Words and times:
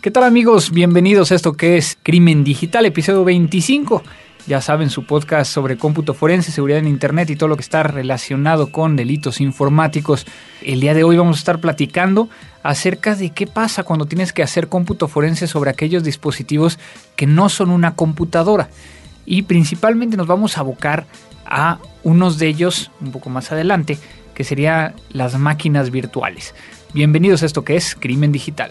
¿Qué 0.00 0.10
tal 0.10 0.24
amigos? 0.24 0.70
Bienvenidos 0.70 1.30
a 1.30 1.34
esto 1.34 1.52
que 1.52 1.76
es 1.76 1.98
Crimen 2.02 2.42
Digital, 2.42 2.86
episodio 2.86 3.22
25. 3.22 4.02
Ya 4.46 4.62
saben, 4.62 4.88
su 4.88 5.04
podcast 5.04 5.52
sobre 5.52 5.76
cómputo 5.76 6.14
forense, 6.14 6.52
seguridad 6.52 6.78
en 6.78 6.86
Internet 6.86 7.28
y 7.28 7.36
todo 7.36 7.50
lo 7.50 7.56
que 7.56 7.62
está 7.62 7.82
relacionado 7.82 8.72
con 8.72 8.96
delitos 8.96 9.42
informáticos. 9.42 10.24
El 10.62 10.80
día 10.80 10.94
de 10.94 11.04
hoy 11.04 11.18
vamos 11.18 11.36
a 11.36 11.40
estar 11.40 11.60
platicando 11.60 12.30
acerca 12.62 13.14
de 13.14 13.28
qué 13.28 13.46
pasa 13.46 13.82
cuando 13.82 14.06
tienes 14.06 14.32
que 14.32 14.42
hacer 14.42 14.68
cómputo 14.68 15.06
forense 15.06 15.46
sobre 15.46 15.68
aquellos 15.68 16.02
dispositivos 16.02 16.78
que 17.14 17.26
no 17.26 17.50
son 17.50 17.68
una 17.68 17.94
computadora. 17.94 18.70
Y 19.26 19.42
principalmente 19.42 20.16
nos 20.16 20.26
vamos 20.26 20.56
a 20.56 20.60
abocar 20.60 21.04
a 21.44 21.78
unos 22.04 22.38
de 22.38 22.46
ellos 22.46 22.90
un 23.02 23.12
poco 23.12 23.28
más 23.28 23.52
adelante, 23.52 23.98
que 24.32 24.44
serían 24.44 24.94
las 25.10 25.38
máquinas 25.38 25.90
virtuales. 25.90 26.54
Bienvenidos 26.94 27.42
a 27.42 27.46
esto 27.46 27.64
que 27.64 27.76
es 27.76 27.94
Crimen 27.94 28.32
Digital. 28.32 28.70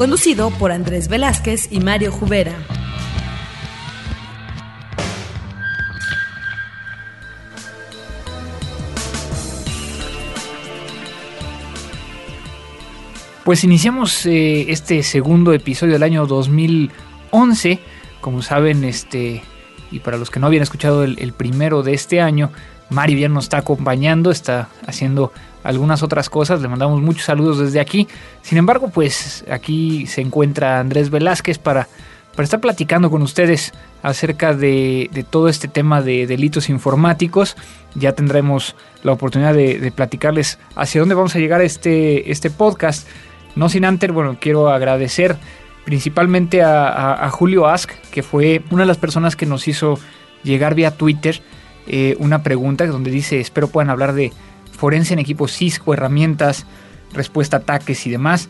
conducido 0.00 0.48
por 0.52 0.72
Andrés 0.72 1.08
Velázquez 1.08 1.70
y 1.70 1.80
Mario 1.80 2.10
Jubera. 2.10 2.54
Pues 13.44 13.62
iniciamos 13.62 14.24
eh, 14.24 14.72
este 14.72 15.02
segundo 15.02 15.52
episodio 15.52 15.92
del 15.92 16.02
año 16.02 16.24
2011. 16.24 17.80
Como 18.22 18.40
saben, 18.40 18.84
este, 18.84 19.42
y 19.90 19.98
para 19.98 20.16
los 20.16 20.30
que 20.30 20.40
no 20.40 20.46
habían 20.46 20.62
escuchado 20.62 21.04
el, 21.04 21.18
el 21.18 21.34
primero 21.34 21.82
de 21.82 21.92
este 21.92 22.22
año, 22.22 22.52
Mari 22.90 23.14
bien 23.14 23.32
nos 23.32 23.44
está 23.44 23.58
acompañando, 23.58 24.30
está 24.30 24.68
haciendo 24.86 25.32
algunas 25.62 26.02
otras 26.02 26.28
cosas. 26.28 26.60
Le 26.60 26.68
mandamos 26.68 27.00
muchos 27.00 27.24
saludos 27.24 27.58
desde 27.58 27.80
aquí. 27.80 28.08
Sin 28.42 28.58
embargo, 28.58 28.88
pues 28.88 29.44
aquí 29.50 30.06
se 30.06 30.20
encuentra 30.20 30.80
Andrés 30.80 31.10
Velázquez 31.10 31.58
para, 31.58 31.88
para 32.34 32.44
estar 32.44 32.60
platicando 32.60 33.10
con 33.10 33.22
ustedes 33.22 33.72
acerca 34.02 34.54
de, 34.54 35.26
todo 35.30 35.48
este 35.48 35.68
tema 35.68 36.02
de 36.02 36.26
delitos 36.26 36.68
informáticos. 36.68 37.56
Ya 37.94 38.12
tendremos 38.12 38.76
la 39.02 39.12
oportunidad 39.12 39.54
de, 39.54 39.92
platicarles 39.94 40.58
hacia 40.74 41.00
dónde 41.00 41.14
vamos 41.14 41.34
a 41.36 41.38
llegar 41.38 41.60
este, 41.60 42.30
este 42.30 42.50
podcast. 42.50 43.06
No 43.56 43.68
sin 43.68 43.84
antes, 43.84 44.10
bueno, 44.12 44.36
quiero 44.40 44.70
agradecer 44.70 45.36
principalmente 45.84 46.62
a, 46.62 47.28
Julio 47.30 47.66
Ask, 47.66 47.90
que 48.10 48.22
fue 48.22 48.62
una 48.70 48.82
de 48.82 48.86
las 48.86 48.98
personas 48.98 49.36
que 49.36 49.46
nos 49.46 49.66
hizo 49.66 49.98
llegar 50.42 50.74
vía 50.74 50.92
Twitter 50.92 51.42
eh, 51.92 52.14
una 52.20 52.44
pregunta 52.44 52.86
donde 52.86 53.10
dice, 53.10 53.40
espero 53.40 53.66
puedan 53.66 53.90
hablar 53.90 54.12
de 54.12 54.32
forense 54.70 55.12
en 55.12 55.18
equipos 55.18 55.50
Cisco, 55.52 55.92
herramientas, 55.92 56.64
respuesta 57.12 57.56
a 57.56 57.60
ataques 57.60 58.06
y 58.06 58.10
demás. 58.10 58.48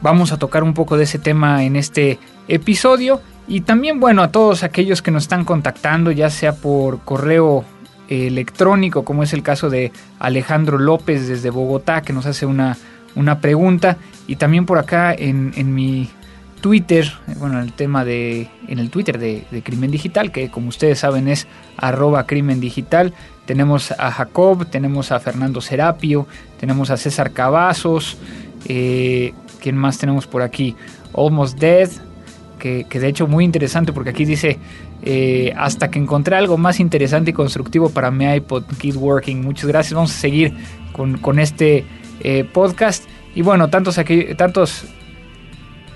Vamos 0.00 0.32
a 0.32 0.38
tocar 0.38 0.62
un 0.62 0.72
poco 0.72 0.96
de 0.96 1.04
ese 1.04 1.18
tema 1.18 1.64
en 1.64 1.76
este 1.76 2.18
episodio. 2.48 3.20
Y 3.46 3.60
también, 3.60 4.00
bueno, 4.00 4.22
a 4.22 4.32
todos 4.32 4.62
aquellos 4.62 5.02
que 5.02 5.10
nos 5.10 5.24
están 5.24 5.44
contactando, 5.44 6.12
ya 6.12 6.30
sea 6.30 6.54
por 6.54 7.00
correo 7.00 7.62
electrónico, 8.08 9.04
como 9.04 9.22
es 9.22 9.34
el 9.34 9.42
caso 9.42 9.68
de 9.68 9.92
Alejandro 10.18 10.78
López 10.78 11.28
desde 11.28 11.50
Bogotá, 11.50 12.00
que 12.00 12.14
nos 12.14 12.24
hace 12.24 12.46
una, 12.46 12.78
una 13.16 13.40
pregunta. 13.42 13.98
Y 14.26 14.36
también 14.36 14.64
por 14.64 14.78
acá 14.78 15.12
en, 15.12 15.52
en 15.56 15.74
mi 15.74 16.08
Twitter, 16.60 17.10
bueno, 17.38 17.60
el 17.60 17.72
tema 17.72 18.04
de, 18.04 18.48
en 18.68 18.78
el 18.78 18.90
Twitter 18.90 19.18
de, 19.18 19.44
Crimen 19.64 19.90
Digital, 19.90 20.32
que 20.32 20.50
como 20.50 20.68
ustedes 20.68 20.98
saben 20.98 21.28
es 21.28 21.46
arroba 21.76 22.26
Crimen 22.26 22.60
Digital. 22.60 23.14
Tenemos 23.46 23.92
a 23.92 24.10
Jacob, 24.10 24.66
tenemos 24.66 25.10
a 25.10 25.20
Fernando 25.20 25.60
Serapio, 25.60 26.26
tenemos 26.60 26.90
a 26.90 26.96
César 26.96 27.32
Cavazos, 27.32 28.18
eh, 28.66 29.32
¿quién 29.60 29.76
más 29.76 29.98
tenemos 29.98 30.26
por 30.26 30.42
aquí? 30.42 30.76
Almost 31.14 31.58
Dead, 31.58 31.88
que, 32.58 32.84
de 32.88 33.08
hecho 33.08 33.26
muy 33.26 33.44
interesante 33.44 33.92
porque 33.92 34.10
aquí 34.10 34.24
dice, 34.24 34.58
eh, 35.02 35.52
hasta 35.56 35.90
que 35.90 35.98
encontré 35.98 36.36
algo 36.36 36.58
más 36.58 36.80
interesante 36.80 37.30
y 37.30 37.34
constructivo 37.34 37.90
para 37.90 38.10
mi 38.10 38.26
iPod 38.26 38.64
Keep 38.78 38.96
Working. 38.96 39.42
Muchas 39.42 39.66
gracias, 39.66 39.94
vamos 39.94 40.10
a 40.10 40.18
seguir 40.18 40.54
con, 40.92 41.38
este 41.38 41.86
eh, 42.20 42.44
podcast. 42.44 43.04
Y 43.34 43.42
bueno, 43.42 43.70
tantos, 43.70 43.98
aquí, 43.98 44.34
tantos 44.36 44.84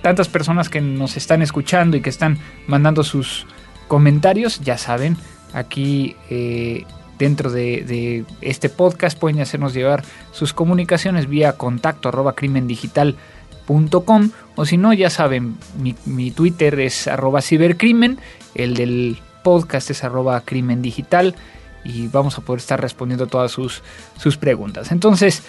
tantas 0.02 0.28
personas 0.28 0.68
que 0.68 0.80
nos 0.80 1.16
están 1.16 1.42
escuchando 1.42 1.96
y 1.96 2.00
que 2.00 2.10
están 2.10 2.38
mandando 2.66 3.04
sus 3.04 3.46
comentarios, 3.88 4.60
ya 4.60 4.76
saben, 4.76 5.16
aquí 5.54 6.16
eh, 6.28 6.84
dentro 7.18 7.50
de, 7.50 8.24
este 8.40 8.68
podcast 8.68 9.18
pueden 9.18 9.40
hacernos 9.40 9.74
llevar 9.74 10.04
sus 10.32 10.52
comunicaciones 10.52 11.28
vía 11.28 11.52
contacto 11.52 12.08
arroba 12.08 12.34
crimendigital.com 12.34 14.30
o 14.56 14.64
si 14.66 14.76
no, 14.76 14.92
ya 14.92 15.08
saben, 15.08 15.56
mi, 16.04 16.30
Twitter 16.32 16.80
es 16.80 17.06
arroba 17.06 17.40
cibercrimen, 17.40 18.18
el 18.54 18.74
del 18.74 19.18
podcast 19.44 19.90
es 19.90 20.04
arroba 20.04 20.40
crimen 20.40 20.82
digital 20.82 21.34
y 21.84 22.08
vamos 22.08 22.38
a 22.38 22.42
poder 22.42 22.60
estar 22.60 22.80
respondiendo 22.80 23.26
todas 23.26 23.52
sus, 23.52 23.82
sus 24.18 24.36
preguntas. 24.36 24.92
Entonces, 24.92 25.42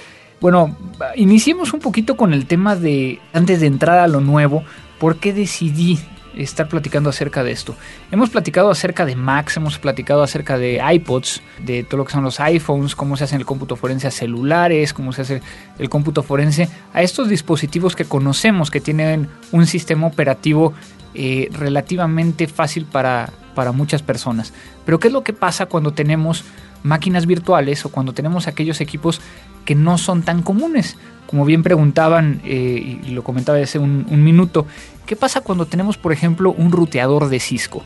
bueno, 0.44 0.76
iniciemos 1.16 1.72
un 1.74 1.80
poquito 1.80 2.18
con 2.18 2.34
el 2.34 2.48
tema 2.48 2.76
de, 2.76 3.22
antes 3.31 3.62
de 3.62 3.68
entrar 3.68 4.00
a 4.00 4.09
lo 4.09 4.20
nuevo, 4.20 4.66
¿por 5.00 5.16
qué 5.16 5.31
decidí 5.31 5.98
estar 6.36 6.68
platicando 6.68 7.09
acerca 7.09 7.46
de 7.46 7.54
esto? 7.54 7.78
Hemos 8.12 8.30
platicado 8.30 8.70
acerca 8.70 9.06
de 9.06 9.16
Macs, 9.16 9.56
hemos 9.56 9.80
platicado 9.80 10.22
acerca 10.22 10.58
de 10.58 10.81
iPods, 10.96 11.42
de 11.59 11.86
todo 11.86 12.00
lo 12.00 12.04
que 12.06 12.12
son 12.12 12.26
los 12.26 12.42
iPhones, 12.42 12.94
cómo 12.94 13.16
se 13.16 13.24
hace 13.24 13.38
el 13.38 13.46
cómputo 13.46 13.78
forense 13.78 14.08
a 14.08 14.12
celulares, 14.12 14.94
cómo 14.94 15.14
se 15.14 15.22
hace 15.22 15.42
el 15.80 15.88
cómputo 15.90 16.24
forense 16.24 16.68
a 16.94 17.02
estos 17.02 17.30
dispositivos 17.30 17.96
que 17.96 18.04
conocemos 18.04 18.70
que 18.70 18.81
tienen 18.81 19.30
un 19.54 19.66
sistema 19.66 20.08
operativo 20.08 20.74
eh, 21.14 21.48
relativamente 21.54 22.48
fácil 22.48 22.84
para, 22.84 23.30
para 23.56 23.72
muchas 23.72 24.02
personas. 24.02 24.54
Pero 24.84 25.00
¿qué 25.00 25.08
es 25.08 25.14
lo 25.14 25.24
que 25.24 25.31
pasa 25.31 25.68
cuando 25.68 25.94
tenemos 25.94 26.44
máquinas 26.84 27.26
virtuales 27.26 27.86
o 27.86 27.90
cuando 27.90 28.14
tenemos 28.14 28.48
aquellos 28.48 28.82
equipos 28.82 29.22
que 29.66 29.76
no 29.76 29.98
son 29.98 30.24
tan 30.24 30.42
comunes. 30.44 30.98
Como 31.28 31.46
bien 31.46 31.64
preguntaban, 31.64 32.42
eh, 32.44 33.00
y 33.04 33.10
lo 33.10 33.24
comentaba 33.24 33.58
hace 33.58 33.80
un, 33.80 34.06
minuto, 34.24 34.68
¿qué 35.06 35.16
pasa 35.16 35.42
cuando 35.42 35.66
tenemos, 35.66 35.98
por 35.98 36.12
ejemplo, 36.12 36.52
un 36.52 36.72
ruteador 36.72 37.30
de 37.30 37.40
Cisco? 37.40 37.84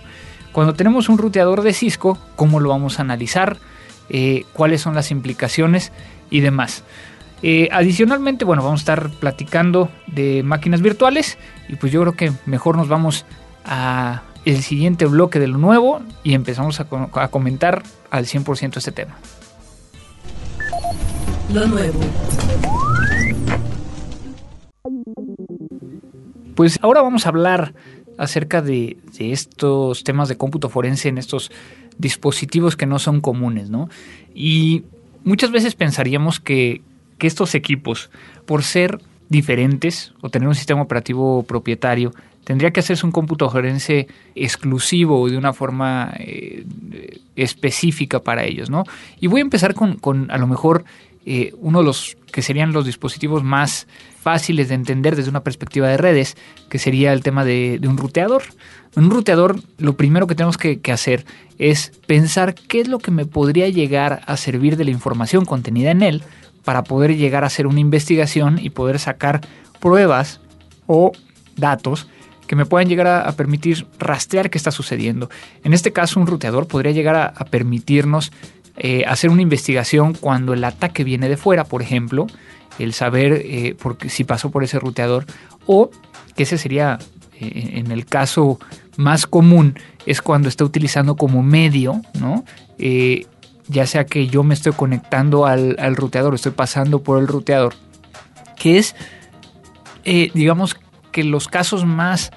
Cuando 0.51 0.73
tenemos 0.73 1.07
un 1.07 1.17
ruteador 1.17 1.61
de 1.61 1.73
Cisco, 1.73 2.17
¿cómo 2.35 2.59
lo 2.59 2.69
vamos 2.69 2.99
a 2.99 3.03
analizar? 3.03 3.57
Eh, 4.09 4.43
¿Cuáles 4.53 4.81
son 4.81 4.95
las 4.95 5.11
implicaciones 5.11 5.91
y 6.29 6.39
demás? 6.39 6.83
Eh, 7.43 7.69
adicionalmente, 7.71 8.45
bueno, 8.45 8.63
vamos 8.63 8.79
a 8.79 8.83
estar 8.83 9.09
platicando 9.11 9.89
de 10.07 10.41
máquinas 10.43 10.81
virtuales 10.81 11.37
y 11.69 11.75
pues 11.75 11.91
yo 11.91 12.01
creo 12.01 12.13
que 12.13 12.31
mejor 12.47 12.77
nos 12.77 12.87
vamos 12.87 13.25
a 13.63 14.23
el 14.51 14.63
siguiente 14.63 15.05
bloque 15.05 15.39
de 15.39 15.47
lo 15.47 15.57
nuevo 15.57 16.01
y 16.23 16.33
empezamos 16.33 16.79
a, 16.79 16.87
a 17.13 17.27
comentar 17.29 17.83
al 18.09 18.25
100% 18.25 18.77
este 18.77 18.91
tema 18.91 19.17
lo 21.53 21.67
nuevo. 21.67 21.99
Pues 26.55 26.79
ahora 26.81 27.01
vamos 27.01 27.25
a 27.25 27.29
hablar 27.29 27.73
acerca 28.17 28.61
de, 28.61 28.97
estos 29.19 30.03
temas 30.03 30.27
de 30.27 30.37
cómputo 30.37 30.69
forense 30.69 31.09
en 31.09 31.17
estos 31.17 31.51
dispositivos 31.97 32.75
que 32.75 32.85
no 32.85 32.99
son 32.99 33.21
comunes, 33.21 33.69
¿no? 33.69 33.89
Y 34.33 34.83
muchas 35.23 35.51
veces 35.51 35.75
pensaríamos 35.75 36.39
que, 36.39 36.81
que 37.17 37.27
estos 37.27 37.53
equipos, 37.53 38.09
por 38.45 38.63
ser 38.63 38.99
diferentes 39.29 40.13
o 40.21 40.29
tener 40.29 40.47
un 40.47 40.55
sistema 40.55 40.81
operativo 40.81 41.43
propietario, 41.43 42.11
tendría 42.47 42.71
que 42.71 42.79
hacerse 42.79 43.05
un 43.05 43.11
cómputo 43.11 43.49
forense 43.49 44.07
exclusivo 44.33 45.27
y 45.27 45.31
de 45.31 45.37
una 45.37 45.51
forma 45.51 46.13
eh, 46.17 46.65
específica 47.35 48.21
para 48.21 48.45
ellos, 48.45 48.69
¿no? 48.69 48.85
Y 49.19 49.27
voy 49.27 49.41
a 49.41 49.43
empezar 49.43 49.73
con, 49.73 50.31
a 50.31 50.37
lo 50.37 50.47
mejor 50.47 50.85
eh, 51.25 51.53
uno 51.59 51.79
de 51.79 51.83
los 51.83 52.15
que 52.31 52.41
serían 52.41 52.71
los 52.71 52.85
dispositivos 52.85 53.43
más 53.43 53.85
fáciles 54.21 54.69
de 54.69 54.75
entender 54.75 55.17
desde 55.17 55.29
una 55.29 55.43
perspectiva 55.43 55.89
de 55.89 55.97
redes, 55.97 56.37
que 56.69 56.79
sería 56.79 57.11
el 57.11 57.21
tema 57.21 57.43
de, 57.43 57.81
un 57.85 57.97
ruteador. 57.97 58.43
Un 58.95 59.09
ruteador 59.09 59.59
lo 59.77 59.97
primero 59.97 60.25
que 60.25 60.35
tenemos 60.35 60.57
que, 60.57 60.79
hacer 60.89 61.25
es 61.57 61.91
pensar 62.07 62.55
qué 62.55 62.79
es 62.79 62.87
lo 62.87 62.99
que 62.99 63.11
me 63.11 63.25
podría 63.25 63.67
llegar 63.67 64.21
a 64.25 64.37
servir 64.37 64.77
de 64.77 64.85
la 64.85 64.91
información 64.91 65.43
contenida 65.43 65.91
en 65.91 66.01
él 66.01 66.23
para 66.63 66.85
poder 66.85 67.17
llegar 67.17 67.43
a 67.43 67.47
hacer 67.47 67.67
una 67.67 67.81
investigación 67.81 68.57
y 68.57 68.69
poder 68.69 68.99
sacar 68.99 69.41
pruebas 69.81 70.39
o 70.85 71.11
datos 71.57 72.07
que 72.47 72.55
me 72.55 72.65
puedan 72.65 72.87
llegar 72.87 73.07
a, 73.07 73.31
permitir 73.33 73.85
rastrear 73.99 74.49
qué 74.49 74.57
está 74.57 74.71
sucediendo. 74.71 75.29
En 75.63 75.73
este 75.73 75.91
caso, 75.91 76.19
un 76.19 76.27
ruteador 76.27 76.67
podría 76.67 76.91
llegar 76.93 77.15
a, 77.15 77.45
permitirnos 77.45 78.31
eh, 78.77 79.03
hacer 79.05 79.29
una 79.29 79.41
investigación 79.41 80.13
cuando 80.13 80.53
el 80.53 80.63
ataque 80.63 81.03
viene 81.03 81.29
de 81.29 81.37
fuera, 81.37 81.65
por 81.65 81.81
ejemplo, 81.81 82.27
el 82.79 82.93
saber 82.93 83.41
eh, 83.43 83.75
si 84.07 84.23
pasó 84.23 84.49
por 84.49 84.63
ese 84.63 84.79
ruteador, 84.79 85.25
o 85.65 85.91
que 86.35 86.43
ese 86.43 86.57
sería, 86.57 86.99
eh, 87.39 87.71
en 87.73 87.91
el 87.91 88.05
caso 88.05 88.59
más 88.95 89.27
común, 89.27 89.77
es 90.05 90.21
cuando 90.21 90.47
está 90.47 90.63
utilizando 90.63 91.15
como 91.15 91.43
medio, 91.43 92.01
¿no? 92.19 92.45
ya 93.69 93.85
sea 93.85 94.05
que 94.05 94.27
yo 94.27 94.43
me 94.43 94.53
estoy 94.53 94.71
conectando 94.71 95.45
al, 95.45 95.75
al 95.79 95.97
ruteador, 95.97 96.33
estoy 96.35 96.53
pasando 96.53 97.03
por 97.03 97.19
el 97.19 97.27
ruteador, 97.27 97.73
que 98.55 98.77
es, 98.77 98.95
digamos, 100.05 100.77
que 101.17 101.23
los 101.23 101.47
casos 101.47 101.83
más 101.83 102.29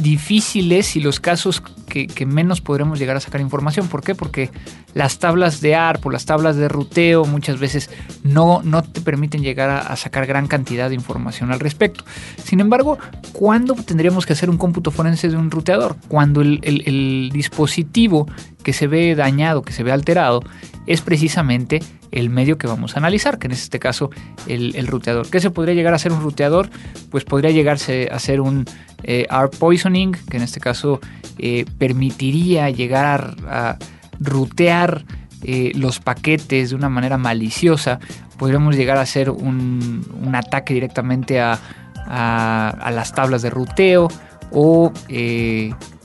difíciles 0.00 0.96
y 0.96 1.00
los 1.00 1.20
casos 1.20 1.62
que, 1.86 2.26
menos 2.26 2.60
podremos 2.60 2.98
llegar 2.98 3.16
a 3.16 3.20
sacar 3.20 3.40
información. 3.40 3.86
¿Por 3.86 4.02
qué? 4.02 4.16
Porque 4.16 4.50
las 4.94 5.20
tablas 5.20 5.60
de 5.60 5.76
ARP 5.76 6.04
o 6.04 6.10
las 6.10 6.26
tablas 6.26 6.56
de 6.56 6.68
ruteo 6.68 7.24
muchas 7.24 7.60
veces 7.60 7.88
no, 8.24 8.62
no 8.64 8.82
te 8.82 9.00
permiten 9.00 9.42
llegar 9.42 9.70
a, 9.70 9.94
sacar 9.94 10.26
gran 10.26 10.48
cantidad 10.48 10.88
de 10.88 10.96
información 10.96 11.52
al 11.52 11.60
respecto. 11.60 12.04
Sin 12.42 12.58
embargo, 12.58 12.98
¿cuándo 13.32 13.74
tendríamos 13.74 14.26
que 14.26 14.32
hacer 14.32 14.50
un 14.50 14.58
cómputo 14.58 14.90
forense 14.90 15.28
de 15.28 15.36
un 15.36 15.52
ruteador? 15.52 15.94
Cuando 16.08 16.40
el 16.40 17.30
dispositivo 17.32 18.26
que 18.64 18.72
se 18.72 18.88
ve 18.88 19.14
dañado, 19.14 19.62
que 19.62 19.72
se 19.72 19.84
ve 19.84 19.92
alterado, 19.92 20.42
es 20.88 21.00
precisamente 21.00 21.80
el 22.16 22.30
medio 22.30 22.56
que 22.56 22.66
vamos 22.66 22.96
a 22.96 22.98
analizar, 22.98 23.38
que 23.38 23.46
en 23.46 23.52
este 23.52 23.78
caso 23.78 24.10
el, 24.46 24.86
ruteador. 24.86 25.28
¿Qué 25.28 25.38
se 25.40 25.50
podría 25.50 25.74
llegar 25.74 25.92
a 25.94 25.98
ser 25.98 26.12
un 26.12 26.22
ruteador? 26.22 26.70
Pues 27.10 27.24
podría 27.24 27.50
llegarse 27.50 28.08
a 28.10 28.18
ser 28.18 28.40
un 28.40 28.64
eh, 29.02 29.26
poisoning, 29.58 30.12
que 30.30 30.38
en 30.38 30.42
este 30.42 30.58
caso 30.58 31.00
eh, 31.38 31.66
permitiría 31.78 32.70
llegar 32.70 33.36
a, 33.48 33.76
rutear 34.18 35.04
eh, 35.42 35.72
los 35.74 36.00
paquetes 36.00 36.70
de 36.70 36.76
una 36.76 36.88
manera 36.88 37.18
maliciosa. 37.18 38.00
Podríamos 38.38 38.76
llegar 38.76 38.96
a 38.96 39.02
hacer 39.02 39.28
un, 39.28 40.06
un 40.24 40.34
ataque 40.34 40.72
directamente 40.72 41.38
a, 41.40 41.60
a, 42.06 42.90
las 42.92 43.12
tablas 43.12 43.42
de 43.42 43.50
ruteo 43.50 44.08
o 44.58 44.90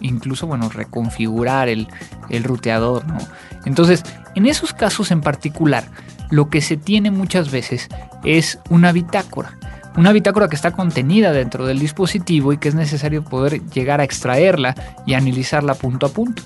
incluso 0.01 0.45
bueno 0.45 0.67
reconfigurar 0.67 1.69
el, 1.69 1.87
el 2.29 2.43
ruteador 2.43 3.07
¿no? 3.07 3.17
entonces 3.65 4.03
en 4.35 4.45
esos 4.45 4.73
casos 4.73 5.11
en 5.11 5.21
particular, 5.21 5.85
lo 6.29 6.49
que 6.49 6.61
se 6.61 6.77
tiene 6.77 7.11
muchas 7.11 7.51
veces 7.51 7.89
es 8.23 8.59
una 8.69 8.91
bitácora. 8.91 9.57
Una 9.97 10.13
bitácora 10.13 10.47
que 10.47 10.55
está 10.55 10.71
contenida 10.71 11.33
dentro 11.33 11.65
del 11.65 11.79
dispositivo 11.79 12.53
y 12.53 12.57
que 12.57 12.69
es 12.69 12.75
necesario 12.75 13.25
poder 13.25 13.61
llegar 13.71 13.99
a 13.99 14.05
extraerla 14.05 14.73
y 15.05 15.15
analizarla 15.15 15.73
punto 15.73 16.05
a 16.05 16.09
punto. 16.09 16.43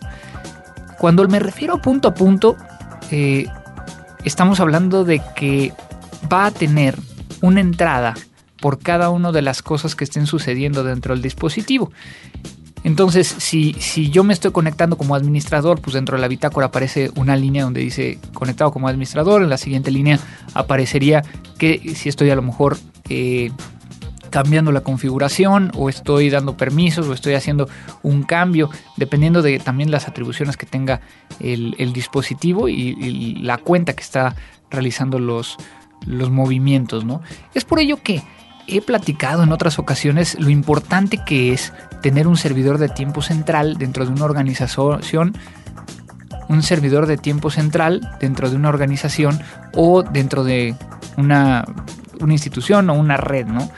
Cuando 0.98 1.28
me 1.28 1.38
refiero 1.38 1.76
a 1.76 1.82
punto 1.82 2.08
a 2.08 2.14
punto, 2.16 2.58
eh, 3.12 3.46
estamos 4.24 4.60
hablando 4.60 5.04
de 5.04 5.22
que 5.36 5.74
va 6.32 6.48
a 6.48 6.52
tener 6.52 6.98
una 7.42 7.62
entrada 7.62 8.16
por 8.60 8.80
cada 8.80 9.10
una 9.10 9.32
de 9.32 9.42
las 9.42 9.62
cosas 9.62 9.96
que 9.96 10.04
estén 10.04 10.28
sucediendo 10.28 10.84
dentro 10.84 11.14
del 11.14 11.22
dispositivo. 11.22 11.92
Entonces, 12.84 13.28
si, 13.28 13.74
si 13.80 14.12
yo 14.12 14.24
me 14.24 14.32
estoy 14.32 14.52
conectando 14.52 14.96
como 14.96 15.16
administrador, 15.16 15.82
pues 15.82 15.96
dentro 15.96 16.18
de 16.18 16.22
la 16.22 16.28
bitácora 16.28 16.68
aparece 16.68 17.12
una 17.16 17.36
línea 17.36 17.64
donde 17.64 17.82
dice 17.82 18.20
conectado 18.34 18.72
como 18.72 18.88
administrador. 18.88 19.42
En 19.42 19.50
la 19.50 19.58
siguiente 19.58 19.90
línea 19.90 20.20
aparecería 20.54 21.24
que 21.58 21.96
si 21.96 22.10
estoy 22.10 22.30
a 22.30 22.36
lo 22.36 22.44
mejor 22.44 22.78
eh, 23.10 23.52
cambiando 24.36 24.72
la 24.72 24.82
configuración 24.82 25.72
o 25.76 25.90
estoy 25.90 26.30
dando 26.30 26.58
permisos 26.58 27.08
o 27.08 27.14
estoy 27.14 27.34
haciendo 27.36 27.70
un 28.04 28.24
cambio, 28.24 28.70
dependiendo 28.98 29.42
de 29.42 29.60
también 29.60 29.90
las 29.92 30.08
atribuciones 30.08 30.58
que 30.58 30.66
tenga 30.66 31.02
el, 31.40 31.94
dispositivo 31.94 32.68
y, 32.68 33.36
la 33.42 33.58
cuenta 33.58 33.94
que 33.94 34.04
está 34.04 34.36
realizando 34.70 35.20
los, 35.20 35.58
los 36.06 36.30
movimientos, 36.30 37.06
¿no? 37.06 37.22
Es 37.54 37.64
por 37.64 37.80
ello 37.80 38.04
que 38.04 38.24
he 38.68 38.82
platicado 38.82 39.44
en 39.44 39.52
otras 39.52 39.80
ocasiones 39.80 40.38
lo 40.40 40.50
importante 40.50 41.20
que 41.26 41.54
es 41.54 41.74
tener 42.02 42.28
un 42.28 42.38
servidor 42.38 42.78
de 42.78 42.90
tiempo 42.90 43.22
central 43.22 43.78
dentro 43.78 44.06
de 44.06 44.12
una 44.12 44.26
organización, 44.26 45.36
un 46.50 46.62
servidor 46.64 47.06
de 47.08 47.18
tiempo 47.18 47.50
central 47.50 48.10
dentro 48.20 48.50
de 48.50 48.56
una 48.56 48.70
organización 48.70 49.40
o 49.74 50.04
dentro 50.04 50.44
de 50.44 50.76
una, 51.18 51.66
institución 52.28 52.90
o 52.90 52.94
una 52.94 53.18
red, 53.18 53.46
¿no? 53.46 53.70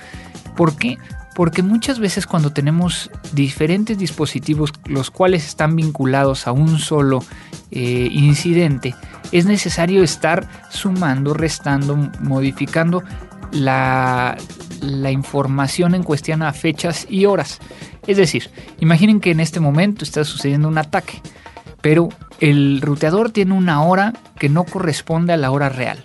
¿Por 0.56 0.75
qué? 0.75 0.98
Porque 1.36 1.62
muchas 1.62 2.00
veces 2.00 2.25
cuando 2.25 2.51
tenemos 2.51 3.12
diferentes 3.31 3.98
dispositivos 3.98 4.74
los 4.86 5.12
cuales 5.12 5.45
están 5.45 5.75
vinculados 5.75 6.48
a 6.48 6.51
un 6.51 6.80
solo 6.80 7.24
eh, 7.72 8.10
incidente, 8.12 8.95
es 9.31 9.45
necesario 9.45 10.04
estar 10.04 10.48
sumando, 10.69 11.34
restando, 11.34 11.95
modificando 12.22 13.04
la, 13.51 14.38
información 15.12 15.95
en 15.95 16.03
cuestión 16.03 16.41
a 16.41 16.53
fechas 16.53 17.06
y 17.09 17.25
horas. 17.25 17.59
Es 18.06 18.18
decir, 18.18 18.50
imaginen 18.79 19.19
que 19.19 19.31
en 19.31 19.39
este 19.39 19.59
momento 19.59 20.03
está 20.03 20.24
sucediendo 20.24 20.68
un 20.68 20.77
ataque, 20.77 21.21
pero 21.81 22.09
el 22.39 22.81
ruteador 22.81 23.31
tiene 23.31 23.53
una 23.53 23.83
hora 23.83 24.13
que 24.38 24.50
no 24.50 24.63
corresponde 24.63 25.33
a 25.33 25.38
la 25.38 25.51
hora 25.51 25.69
real. 25.69 26.03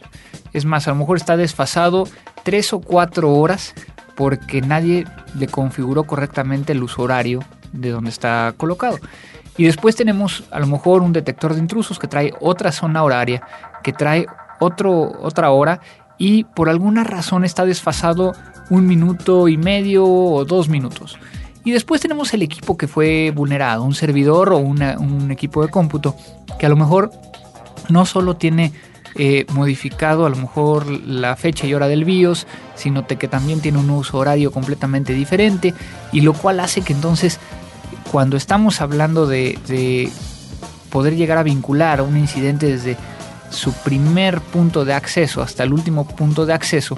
Es 0.53 0.65
más, 0.65 0.87
a 0.87 0.91
lo 0.91 0.97
mejor 0.97 1.17
está 1.17 1.37
desfasado 1.37 2.07
tres 2.43 2.73
o 2.73 2.81
cuatro 2.81 3.33
horas 3.33 3.75
porque 4.15 4.61
nadie 4.61 5.07
le 5.39 5.49
configuró 5.49 6.05
correctamente 6.05 6.73
el 6.73 6.83
uso 6.83 7.03
horario 7.03 7.41
de 7.73 7.91
donde 7.91 8.11
está 8.11 8.55
colocado. 8.57 8.99
Y 9.57 9.65
después 9.65 9.97
tenemos 9.97 10.45
a 10.51 10.61
lo 10.61 10.67
mejor 10.67 11.03
un 11.03 11.13
detector 11.13 11.55
de 11.55 11.61
intrusos 11.61 11.99
que 11.99 12.09
trae 12.09 12.33
otra 12.41 12.73
zona 12.73 13.03
horaria, 13.03 13.43
que 13.83 13.93
trae 13.93 14.27
otro, 14.61 15.13
otra 15.21 15.51
hora 15.51 15.81
y 16.19 16.45
por 16.45 16.69
alguna 16.69 17.05
razón 17.05 17.45
está 17.45 17.65
desfasado 17.65 18.33
un 18.71 18.87
minuto 18.87 19.49
y 19.49 19.57
medio 19.57 20.05
o 20.05 20.45
dos 20.45 20.69
minutos. 20.69 21.19
Y 21.65 21.71
después 21.71 22.01
tenemos 22.01 22.35
el 22.35 22.43
equipo 22.43 22.77
que 22.77 22.89
fue 22.89 23.31
vulnerado, 23.31 23.85
un 23.85 23.95
servidor 23.95 24.53
o 24.53 24.59
un 24.59 25.31
equipo 25.31 25.63
de 25.63 25.71
cómputo 25.71 26.17
que 26.59 26.67
a 26.67 26.69
lo 26.69 26.77
mejor 26.77 27.13
no 27.89 28.05
solo 28.05 28.37
tiene 28.37 28.73
eh, 29.15 29.45
modificado 29.53 30.25
a 30.25 30.31
lo 30.31 30.37
mejor 30.37 30.87
la 30.87 31.37
fecha 31.37 31.67
y 31.67 31.75
hora 31.75 31.87
del 31.87 32.07
BIOS, 32.07 32.47
sino 32.75 33.07
que 33.07 33.29
también 33.29 33.61
tiene 33.61 33.79
un 33.79 33.91
uso 33.91 34.17
horario 34.17 34.51
completamente 34.51 35.13
diferente 35.13 35.75
y 36.13 36.23
lo 36.23 36.33
cual 36.33 36.61
hace 36.61 36.81
que 36.81 36.95
entonces 36.95 37.39
cuando 38.11 38.39
estamos 38.39 38.81
hablando 38.81 39.27
de, 39.27 39.59
de 39.69 40.09
poder 40.89 41.15
llegar 41.15 41.37
a 41.37 41.43
vincular 41.43 42.01
a 42.01 42.05
un 42.05 42.17
incidente 42.17 42.67
desde 42.67 42.97
su 43.51 43.73
primer 43.75 44.41
punto 44.41 44.87
de 44.87 44.95
acceso 44.95 45.43
hasta 45.43 45.63
el 45.63 45.75
último 45.75 46.07
punto 46.07 46.47
de 46.47 46.55
acceso, 46.55 46.97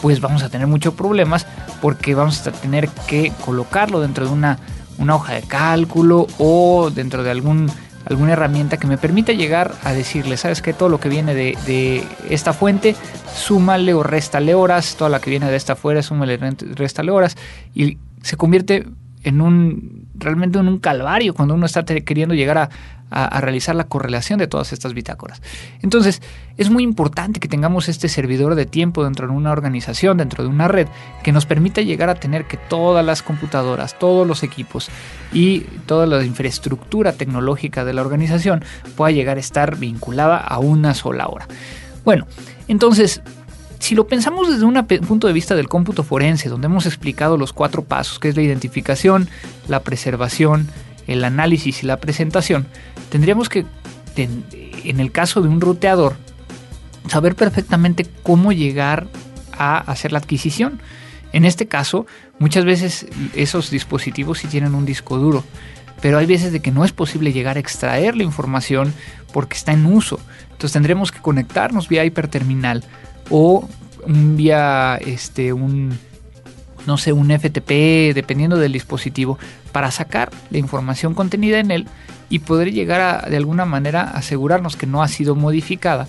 pues 0.00 0.20
vamos 0.20 0.42
a 0.42 0.48
tener 0.48 0.66
muchos 0.66 0.94
problemas 0.94 1.46
porque 1.80 2.14
vamos 2.14 2.46
a 2.46 2.52
tener 2.52 2.88
que 3.06 3.32
colocarlo 3.44 4.00
dentro 4.00 4.26
de 4.26 4.32
una, 4.32 4.58
una 4.98 5.16
hoja 5.16 5.34
de 5.34 5.42
cálculo 5.42 6.26
o 6.38 6.90
dentro 6.94 7.22
de 7.22 7.30
algún, 7.30 7.70
alguna 8.04 8.32
herramienta 8.32 8.76
que 8.76 8.86
me 8.86 8.98
permita 8.98 9.32
llegar 9.32 9.74
a 9.82 9.92
decirle, 9.92 10.36
sabes 10.36 10.62
que 10.62 10.72
todo 10.72 10.88
lo 10.88 11.00
que 11.00 11.08
viene 11.08 11.34
de, 11.34 12.04
esta 12.28 12.52
fuente, 12.52 12.96
súmale 13.34 13.94
o 13.94 14.02
réstale 14.02 14.54
horas, 14.54 14.96
toda 14.96 15.10
la 15.10 15.20
que 15.20 15.30
viene 15.30 15.50
de 15.50 15.56
esta 15.56 15.76
fuera, 15.76 16.02
súmale, 16.02 16.38
réstale 16.74 17.10
horas 17.10 17.36
y 17.74 17.98
se 18.22 18.36
convierte 18.36 18.86
en 19.22 19.40
un 19.40 19.99
realmente 20.20 20.58
en 20.58 20.68
un 20.68 20.78
calvario 20.78 21.34
cuando 21.34 21.54
uno 21.54 21.66
está 21.66 21.84
queriendo 21.84 22.34
llegar 22.34 22.58
a, 22.58 22.70
a, 23.10 23.40
realizar 23.40 23.74
la 23.74 23.84
correlación 23.84 24.38
de 24.38 24.46
todas 24.46 24.72
estas 24.72 24.94
bitácoras. 24.94 25.42
Entonces, 25.82 26.22
es 26.56 26.70
muy 26.70 26.82
importante 26.82 27.40
que 27.40 27.48
tengamos 27.48 27.88
este 27.88 28.08
servidor 28.08 28.54
de 28.54 28.66
tiempo 28.66 29.04
dentro 29.04 29.26
de 29.26 29.32
una 29.32 29.50
organización, 29.50 30.18
dentro 30.18 30.44
de 30.44 30.50
una 30.50 30.68
red, 30.68 30.86
que 31.22 31.32
nos 31.32 31.46
permita 31.46 31.82
llegar 31.82 32.08
a 32.08 32.14
tener 32.14 32.46
que 32.46 32.56
todas 32.56 33.04
las 33.04 33.22
computadoras, 33.22 33.98
todos 33.98 34.26
los 34.26 34.42
equipos 34.42 34.88
y 35.32 35.60
toda 35.86 36.06
la 36.06 36.24
infraestructura 36.24 37.12
tecnológica 37.12 37.84
de 37.84 37.94
la 37.94 38.02
organización 38.02 38.64
pueda 38.96 39.10
llegar 39.10 39.36
a 39.36 39.40
estar 39.40 39.76
vinculada 39.76 40.36
a 40.36 40.58
una 40.58 40.94
sola 40.94 41.26
hora. 41.28 41.46
Bueno, 42.04 42.26
entonces, 42.68 43.20
si 43.80 43.94
lo 43.94 44.06
pensamos 44.06 44.48
desde 44.48 44.64
un 44.64 44.74
punto 45.08 45.26
de 45.26 45.32
vista 45.32 45.56
del 45.56 45.68
cómputo 45.68 46.04
forense, 46.04 46.48
donde 46.48 46.66
hemos 46.66 46.86
explicado 46.86 47.36
los 47.36 47.52
cuatro 47.52 47.82
pasos, 47.82 48.18
que 48.18 48.28
es 48.28 48.36
la 48.36 48.42
identificación, 48.42 49.28
la 49.68 49.82
preservación, 49.82 50.68
el 51.06 51.24
análisis 51.24 51.82
y 51.82 51.86
la 51.86 51.96
presentación, 51.96 52.66
tendríamos 53.08 53.48
que, 53.48 53.64
en 54.16 55.00
el 55.00 55.10
caso 55.10 55.40
de 55.40 55.48
un 55.48 55.60
ruteador, 55.60 56.16
saber 57.08 57.34
perfectamente 57.34 58.06
cómo 58.22 58.52
llegar 58.52 59.08
a 59.52 59.78
hacer 59.78 60.12
la 60.12 60.18
adquisición. 60.18 60.80
En 61.32 61.46
este 61.46 61.66
caso, 61.66 62.06
muchas 62.38 62.66
veces 62.66 63.06
esos 63.34 63.70
dispositivos 63.70 64.38
sí 64.38 64.48
tienen 64.48 64.74
un 64.74 64.84
disco 64.84 65.16
duro, 65.16 65.42
pero 66.02 66.18
hay 66.18 66.26
veces 66.26 66.52
de 66.52 66.60
que 66.60 66.70
no 66.70 66.84
es 66.84 66.92
posible 66.92 67.32
llegar 67.32 67.56
a 67.56 67.60
extraer 67.60 68.14
la 68.14 68.24
información 68.24 68.92
porque 69.32 69.56
está 69.56 69.72
en 69.72 69.86
uso. 69.86 70.20
Entonces 70.52 70.72
tendremos 70.72 71.12
que 71.12 71.20
conectarnos 71.20 71.88
vía 71.88 72.04
hiperterminal 72.04 72.84
o 73.30 73.68
vía 74.06 74.96
este, 74.96 75.52
un, 75.52 75.98
no 76.86 76.98
sé, 76.98 77.12
un 77.12 77.30
FTP, 77.30 78.14
dependiendo 78.14 78.56
del 78.56 78.72
dispositivo, 78.72 79.38
para 79.72 79.90
sacar 79.90 80.30
la 80.50 80.58
información 80.58 81.14
contenida 81.14 81.58
en 81.58 81.70
él 81.70 81.88
y 82.28 82.40
poder 82.40 82.72
llegar 82.72 83.00
a, 83.00 83.30
de 83.30 83.36
alguna 83.36 83.64
manera, 83.64 84.02
asegurarnos 84.02 84.76
que 84.76 84.86
no 84.86 85.02
ha 85.02 85.08
sido 85.08 85.34
modificada 85.34 86.06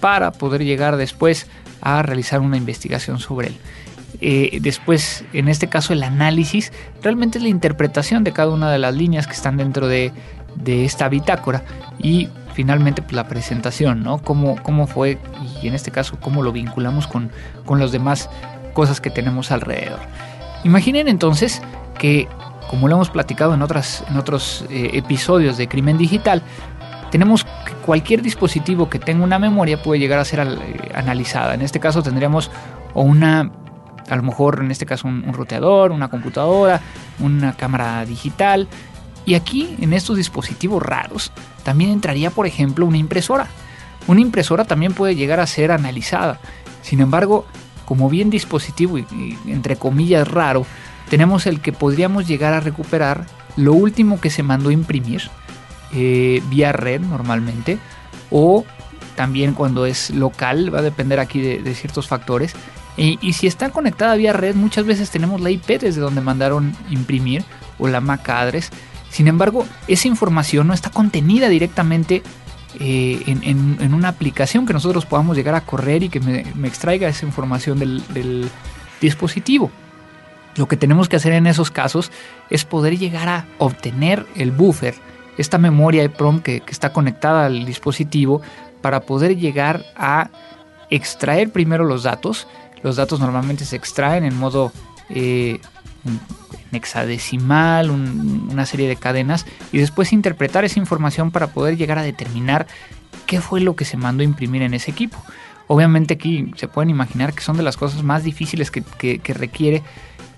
para 0.00 0.32
poder 0.32 0.64
llegar 0.64 0.96
después 0.96 1.46
a 1.80 2.02
realizar 2.02 2.40
una 2.40 2.56
investigación 2.56 3.18
sobre 3.18 3.48
él. 3.48 3.56
Eh, 4.20 4.58
después, 4.60 5.24
en 5.32 5.48
este 5.48 5.68
caso, 5.68 5.92
el 5.92 6.02
análisis 6.02 6.72
realmente 7.02 7.38
es 7.38 7.42
la 7.42 7.48
interpretación 7.48 8.24
de 8.24 8.32
cada 8.32 8.50
una 8.50 8.70
de 8.70 8.78
las 8.78 8.94
líneas 8.94 9.26
que 9.26 9.32
están 9.32 9.56
dentro 9.56 9.88
de, 9.88 10.12
esta 10.66 11.08
bitácora 11.08 11.64
y 11.98 12.28
finalmente 12.52 13.02
pues, 13.02 13.14
la 13.14 13.28
presentación, 13.28 14.02
¿no? 14.02 14.18
Cómo, 14.18 14.56
cómo 14.62 14.86
fue 14.86 15.18
y 15.62 15.68
en 15.68 15.74
este 15.74 15.90
caso 15.90 16.16
cómo 16.20 16.42
lo 16.42 16.52
vinculamos 16.52 17.06
con, 17.06 17.30
con 17.64 17.78
las 17.80 17.92
demás 17.92 18.28
cosas 18.72 19.00
que 19.00 19.10
tenemos 19.10 19.50
alrededor. 19.50 20.00
Imaginen 20.64 21.08
entonces 21.08 21.62
que, 21.98 22.28
como 22.68 22.88
lo 22.88 22.96
hemos 22.96 23.10
platicado 23.10 23.54
en, 23.54 23.62
otras, 23.62 24.04
en 24.08 24.16
otros 24.16 24.64
eh, 24.70 24.90
episodios 24.94 25.56
de 25.56 25.68
Crimen 25.68 25.98
Digital, 25.98 26.42
tenemos 27.10 27.44
que 27.44 27.72
cualquier 27.84 28.22
dispositivo 28.22 28.88
que 28.88 28.98
tenga 28.98 29.24
una 29.24 29.38
memoria 29.38 29.82
puede 29.82 30.00
llegar 30.00 30.18
a 30.18 30.24
ser 30.24 30.40
eh, 30.40 30.92
analizada. 30.94 31.54
En 31.54 31.62
este 31.62 31.80
caso 31.80 32.02
tendríamos 32.02 32.50
o 32.94 33.02
una, 33.02 33.50
a 34.08 34.16
lo 34.16 34.22
mejor 34.22 34.60
en 34.60 34.70
este 34.70 34.86
caso 34.86 35.08
un, 35.08 35.24
un 35.26 35.34
roteador, 35.34 35.92
una 35.92 36.08
computadora, 36.08 36.80
una 37.18 37.54
cámara 37.54 38.04
digital. 38.04 38.68
Y 39.30 39.36
aquí 39.36 39.76
en 39.80 39.92
estos 39.92 40.16
dispositivos 40.16 40.82
raros 40.82 41.30
también 41.62 41.92
entraría 41.92 42.32
por 42.32 42.48
ejemplo 42.48 42.84
una 42.84 42.96
impresora. 42.96 43.46
Una 44.08 44.20
impresora 44.22 44.64
también 44.64 44.92
puede 44.92 45.14
llegar 45.14 45.38
a 45.38 45.46
ser 45.46 45.70
analizada. 45.70 46.40
Sin 46.82 47.00
embargo, 47.00 47.46
como 47.84 48.10
bien 48.10 48.28
dispositivo 48.28 48.98
y, 48.98 49.06
entre 49.46 49.76
comillas 49.76 50.26
raro, 50.26 50.66
tenemos 51.10 51.46
el 51.46 51.60
que 51.60 51.70
podríamos 51.70 52.26
llegar 52.26 52.54
a 52.54 52.58
recuperar 52.58 53.24
lo 53.54 53.72
último 53.72 54.20
que 54.20 54.30
se 54.30 54.42
mandó 54.42 54.70
a 54.70 54.72
imprimir 54.72 55.30
eh, 55.92 56.42
vía 56.50 56.72
red 56.72 57.00
normalmente 57.00 57.78
o 58.32 58.64
también 59.14 59.54
cuando 59.54 59.86
es 59.86 60.10
local, 60.10 60.74
va 60.74 60.80
a 60.80 60.82
depender 60.82 61.20
aquí 61.20 61.40
de, 61.40 61.74
ciertos 61.76 62.08
factores. 62.08 62.54
Y, 62.96 63.32
si 63.34 63.46
está 63.46 63.70
conectada 63.70 64.16
vía 64.16 64.32
red, 64.32 64.56
muchas 64.56 64.86
veces 64.86 65.08
tenemos 65.08 65.40
la 65.40 65.50
IP 65.50 65.78
desde 65.78 66.00
donde 66.00 66.20
mandaron 66.20 66.74
imprimir 66.90 67.44
o 67.78 67.86
la 67.86 68.00
MAC 68.00 68.28
address. 68.28 68.72
Sin 69.10 69.28
embargo, 69.28 69.66
esa 69.88 70.08
información 70.08 70.66
no 70.66 70.74
está 70.74 70.90
contenida 70.90 71.48
directamente 71.48 72.22
eh, 72.78 73.22
en, 73.26 73.94
una 73.94 74.08
aplicación 74.08 74.66
que 74.66 74.72
nosotros 74.72 75.04
podamos 75.04 75.36
llegar 75.36 75.54
a 75.54 75.62
correr 75.62 76.04
y 76.04 76.08
que 76.08 76.20
me, 76.20 76.68
extraiga 76.68 77.08
esa 77.08 77.26
información 77.26 77.78
del, 77.78 78.50
dispositivo. 79.00 79.70
Lo 80.56 80.68
que 80.68 80.76
tenemos 80.76 81.08
que 81.08 81.16
hacer 81.16 81.32
en 81.32 81.46
esos 81.46 81.70
casos 81.70 82.12
es 82.50 82.64
poder 82.64 82.98
llegar 82.98 83.28
a 83.28 83.46
obtener 83.58 84.26
el 84.36 84.50
buffer, 84.52 84.94
esta 85.38 85.58
memoria 85.58 86.02
EEPROM 86.02 86.40
que, 86.40 86.60
que 86.60 86.72
está 86.72 86.92
conectada 86.92 87.46
al 87.46 87.64
dispositivo, 87.64 88.42
para 88.82 89.00
poder 89.00 89.36
llegar 89.36 89.84
a 89.96 90.28
extraer 90.90 91.50
primero 91.50 91.84
los 91.84 92.02
datos. 92.02 92.46
Los 92.82 92.96
datos 92.96 93.20
normalmente 93.20 93.64
se 93.64 93.76
extraen 93.76 94.24
en 94.24 94.36
modo 94.36 94.72
eh, 95.08 95.60
hexadecimal, 96.72 97.90
una 97.90 98.66
serie 98.66 98.88
de 98.88 98.96
cadenas, 98.96 99.46
y 99.72 99.78
después 99.78 100.12
interpretar 100.12 100.64
esa 100.64 100.78
información 100.78 101.30
para 101.30 101.48
poder 101.48 101.76
llegar 101.76 101.98
a 101.98 102.02
determinar 102.02 102.66
qué 103.26 103.40
fue 103.40 103.60
lo 103.60 103.76
que 103.76 103.84
se 103.84 103.96
mandó 103.96 104.22
a 104.22 104.24
imprimir 104.24 104.62
en 104.62 104.74
ese 104.74 104.90
equipo. 104.90 105.16
Obviamente 105.66 106.14
aquí 106.14 106.50
se 106.56 106.68
pueden 106.68 106.90
imaginar 106.90 107.32
que 107.32 107.42
son 107.42 107.56
de 107.56 107.62
las 107.62 107.76
cosas 107.76 108.02
más 108.02 108.24
difíciles 108.24 108.70
que, 108.70 108.82
requiere 109.34 109.82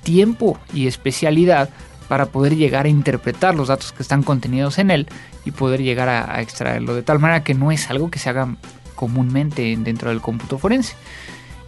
tiempo 0.02 0.58
y 0.74 0.86
especialidad 0.86 1.70
para 2.08 2.26
poder 2.26 2.56
llegar 2.56 2.84
a 2.84 2.90
interpretar 2.90 3.54
los 3.54 3.68
datos 3.68 3.92
que 3.92 4.02
están 4.02 4.22
contenidos 4.22 4.78
en 4.78 4.90
él 4.90 5.08
y 5.46 5.52
poder 5.52 5.82
llegar 5.82 6.10
a, 6.10 6.34
a, 6.34 6.42
extraerlo 6.42 6.94
de 6.94 7.02
tal 7.02 7.18
manera 7.18 7.44
que 7.44 7.54
no 7.54 7.72
es 7.72 7.88
algo 7.88 8.10
que 8.10 8.18
se 8.18 8.28
haga 8.28 8.56
comúnmente 8.94 9.74
dentro 9.78 10.10
del 10.10 10.20
cómputo 10.20 10.58
forense. 10.58 10.94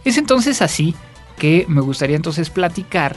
Es 0.03 0.19
entonces 0.19 0.61
así 0.61 0.95
que 1.39 1.65
me 1.67 1.81
gustaría 1.81 2.15
entonces 2.15 2.51
platicar 2.51 3.15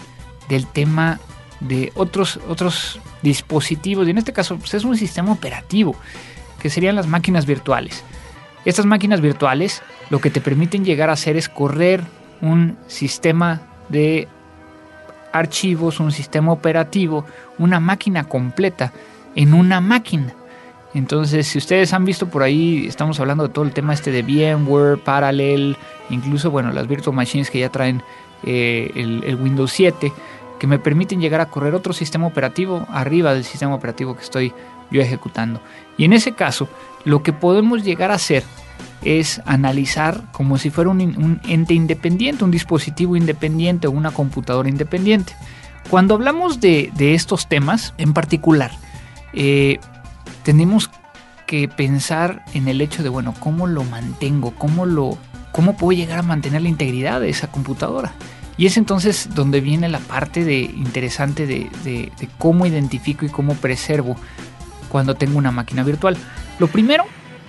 del 0.49 0.67
tema 0.67 1.21
de 1.61 1.93
otros, 1.95 2.39
otros 2.49 3.01
dispositivos, 3.23 4.07
y 4.07 4.11
en 4.11 4.19
este 4.19 4.33
caso 4.33 4.57
pues, 4.57 4.75
es 4.75 4.85
un 4.85 4.97
sistema 4.97 5.33
operativo, 5.33 5.97
que 6.61 6.71
serían 6.71 6.97
las 6.97 7.07
máquinas 7.07 7.47
virtuales. 7.47 8.05
Estas 8.65 8.87
máquinas 8.87 9.21
virtuales 9.21 9.83
lo 10.11 10.21
que 10.21 10.31
te 10.31 10.41
permiten 10.41 10.85
llegar 10.85 11.11
a 11.11 11.15
hacer 11.15 11.37
es 11.37 11.49
correr 11.49 12.03
un 12.41 12.77
sistema 12.87 13.63
de 13.89 14.29
archivos, 15.33 16.01
un 16.01 16.13
sistema 16.13 16.53
operativo, 16.53 17.25
una 17.59 17.81
máquina 17.81 18.25
completa 18.25 18.93
en 19.35 19.55
una 19.55 19.81
máquina. 19.81 20.35
Entonces, 20.95 21.47
si 21.47 21.59
ustedes 21.59 21.93
han 21.93 22.05
visto 22.05 22.29
por 22.29 22.43
ahí, 22.43 22.87
estamos 22.87 23.21
hablando 23.21 23.47
de 23.47 23.53
todo 23.53 23.65
el 23.65 23.73
tema 23.73 23.93
este 23.93 24.11
de 24.11 24.23
VMware, 24.23 24.99
Parallel, 24.99 25.77
incluso, 26.11 26.51
bueno, 26.51 26.73
las 26.73 26.89
virtual 26.89 27.15
machines 27.15 27.51
que 27.51 27.61
ya 27.61 27.69
traen 27.69 28.03
eh, 28.45 28.91
el 28.95 29.37
Windows 29.37 29.73
7 29.73 30.13
que 30.59 30.67
me 30.67 30.79
permiten 30.79 31.21
llegar 31.21 31.41
a 31.41 31.47
correr 31.47 31.75
otro 31.75 31.93
sistema 31.93 32.27
operativo 32.27 32.87
arriba 32.91 33.35
del 33.35 33.45
sistema 33.45 33.75
operativo 33.75 34.17
que 34.17 34.23
estoy 34.23 34.53
yo 34.91 35.01
ejecutando. 35.01 35.61
Y 35.97 36.05
en 36.05 36.13
ese 36.13 36.33
caso, 36.33 36.69
lo 37.05 37.23
que 37.23 37.33
podemos 37.33 37.85
llegar 37.85 38.11
a 38.11 38.15
hacer 38.15 38.45
es 39.05 39.41
analizar 39.45 40.25
como 40.33 40.59
si 40.59 40.71
fuera 40.71 40.91
un, 40.91 41.41
ente 41.47 41.75
independiente, 41.75 42.45
un 42.45 42.51
dispositivo 42.51 43.17
independiente 43.17 43.87
o 43.87 43.91
una 43.91 44.11
computadora 44.11 44.69
independiente. 44.69 45.35
Cuando 45.91 46.15
hablamos 46.15 46.61
de, 46.61 46.93
estos 46.99 47.49
temas 47.49 47.95
en 47.99 48.13
particular, 48.13 48.73
eh, 49.33 49.79
tenemos 50.43 50.91
que 51.47 51.69
pensar 51.69 52.45
en 52.53 52.69
el 52.69 52.81
hecho 52.81 53.03
de, 53.03 53.09
bueno, 53.09 53.35
¿cómo 53.39 53.67
lo 53.67 53.85
mantengo? 53.85 54.51
¿Cómo, 54.53 54.85
lo, 54.85 55.17
¿Cómo 55.53 55.77
puedo 55.77 55.97
llegar 55.97 56.19
a 56.19 56.23
mantener 56.23 56.63
la 56.63 56.69
integridad 56.69 57.21
de 57.21 57.31
esa 57.31 57.51
computadora? 57.51 58.13
Y 58.59 58.67
es 58.67 58.77
entonces 58.77 59.29
donde 59.35 59.61
viene 59.61 59.89
la 59.89 60.01
parte 60.01 60.45
de, 60.45 60.59
interesante 60.59 61.47
de, 61.47 62.13
cómo 62.39 62.67
identifico 62.67 63.25
y 63.25 63.29
cómo 63.29 63.55
preservo 63.55 64.17
cuando 64.89 65.15
tengo 65.15 65.39
una 65.39 65.53
máquina 65.53 65.85
virtual. 65.85 66.17
Lo 66.59 66.67
primero 66.67 67.05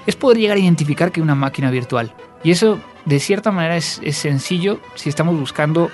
es 0.06 0.16
poder 0.16 0.38
llegar 0.38 0.58
a 0.58 0.60
identificar 0.60 1.12
que 1.12 1.20
hay 1.20 1.24
una 1.24 1.34
máquina 1.34 1.72
virtual. 1.72 2.14
Y 2.44 2.52
eso 2.52 2.80
de 3.06 3.20
cierta 3.20 3.52
manera 3.52 3.76
es, 3.76 4.00
sencillo 4.12 4.80
si 4.94 5.10
estamos 5.10 5.38
buscando 5.38 5.90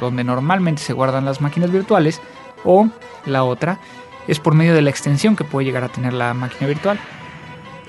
donde 0.00 0.24
normalmente 0.24 0.82
se 0.82 0.94
guardan 0.94 1.26
las 1.26 1.42
máquinas 1.42 1.70
virtuales 1.70 2.22
o 2.64 2.88
la 3.26 3.44
otra 3.44 3.78
es 4.28 4.40
por 4.40 4.54
medio 4.54 4.74
de 4.74 4.80
la 4.80 4.88
extensión 4.88 5.36
que 5.36 5.44
puede 5.44 5.66
llegar 5.66 5.84
a 5.84 5.88
tener 5.88 6.14
la 6.14 6.32
máquina 6.32 6.66
virtual 6.66 6.98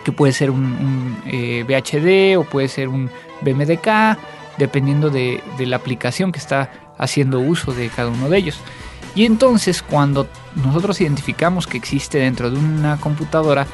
que 0.04 0.12
puede 0.12 0.34
ser 0.34 0.52
un, 0.52 1.18
VHD 1.26 2.08
eh, 2.08 2.38
o 2.38 2.44
puede 2.44 2.68
ser 2.68 2.90
un 2.90 3.10
BMDK 3.42 4.18
dependiendo 4.58 5.10
de, 5.10 5.42
la 5.60 5.76
aplicación 5.76 6.32
que 6.32 6.40
está 6.40 6.72
haciendo 6.98 7.40
uso 7.40 7.74
de 7.74 7.90
cada 7.90 8.10
uno 8.10 8.30
de 8.30 8.38
ellos. 8.38 8.60
Y 9.16 9.26
entonces 9.26 9.82
cuando 9.82 10.28
nosotros 10.56 11.00
identificamos 11.02 11.68
que 11.68 11.78
existe 11.78 12.18
dentro 12.18 12.52
de 12.52 12.58
una 12.58 12.98
computadora, 12.98 13.68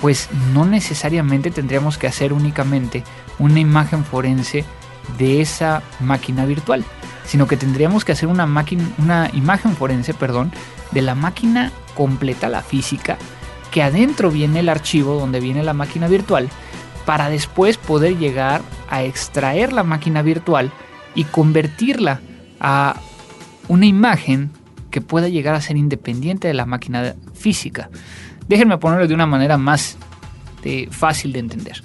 pues 0.00 0.28
no 0.54 0.64
necesariamente 0.64 1.50
tendríamos 1.50 1.98
que 1.98 2.06
hacer 2.06 2.32
únicamente 2.32 3.04
una 3.38 3.60
imagen 3.60 4.04
forense 4.04 4.64
de 5.18 5.40
esa 5.40 5.82
máquina 6.00 6.46
virtual, 6.46 6.84
sino 7.26 7.46
que 7.46 7.56
tendríamos 7.56 8.04
que 8.04 8.12
hacer 8.12 8.28
una, 8.28 8.48
una 8.98 9.30
imagen 9.34 9.76
forense 9.76 10.14
perdón, 10.14 10.52
de 10.92 11.02
la 11.02 11.14
máquina 11.14 11.72
completa, 11.94 12.48
la 12.48 12.62
física, 12.62 13.18
que 13.70 13.82
adentro 13.82 14.30
viene 14.30 14.60
el 14.60 14.68
archivo 14.68 15.18
donde 15.18 15.40
viene 15.40 15.62
la 15.62 15.74
máquina 15.74 16.08
virtual 16.08 16.48
para 17.04 17.28
después 17.28 17.76
poder 17.76 18.18
llegar 18.18 18.62
a 18.90 19.04
extraer 19.04 19.72
la 19.72 19.84
máquina 19.84 20.22
virtual 20.22 20.70
y 21.14 21.24
convertirla 21.24 22.20
a 22.60 22.96
una 23.68 23.86
imagen 23.86 24.50
que 24.90 25.00
pueda 25.00 25.28
llegar 25.28 25.54
a 25.54 25.60
ser 25.60 25.76
independiente 25.76 26.48
de 26.48 26.54
la 26.54 26.66
máquina 26.66 27.14
física. 27.34 27.88
Déjenme 28.48 28.78
ponerlo 28.78 29.06
de 29.06 29.14
una 29.14 29.26
manera 29.26 29.56
más 29.56 29.96
eh, 30.64 30.88
fácil 30.90 31.32
de 31.32 31.38
entender. 31.38 31.82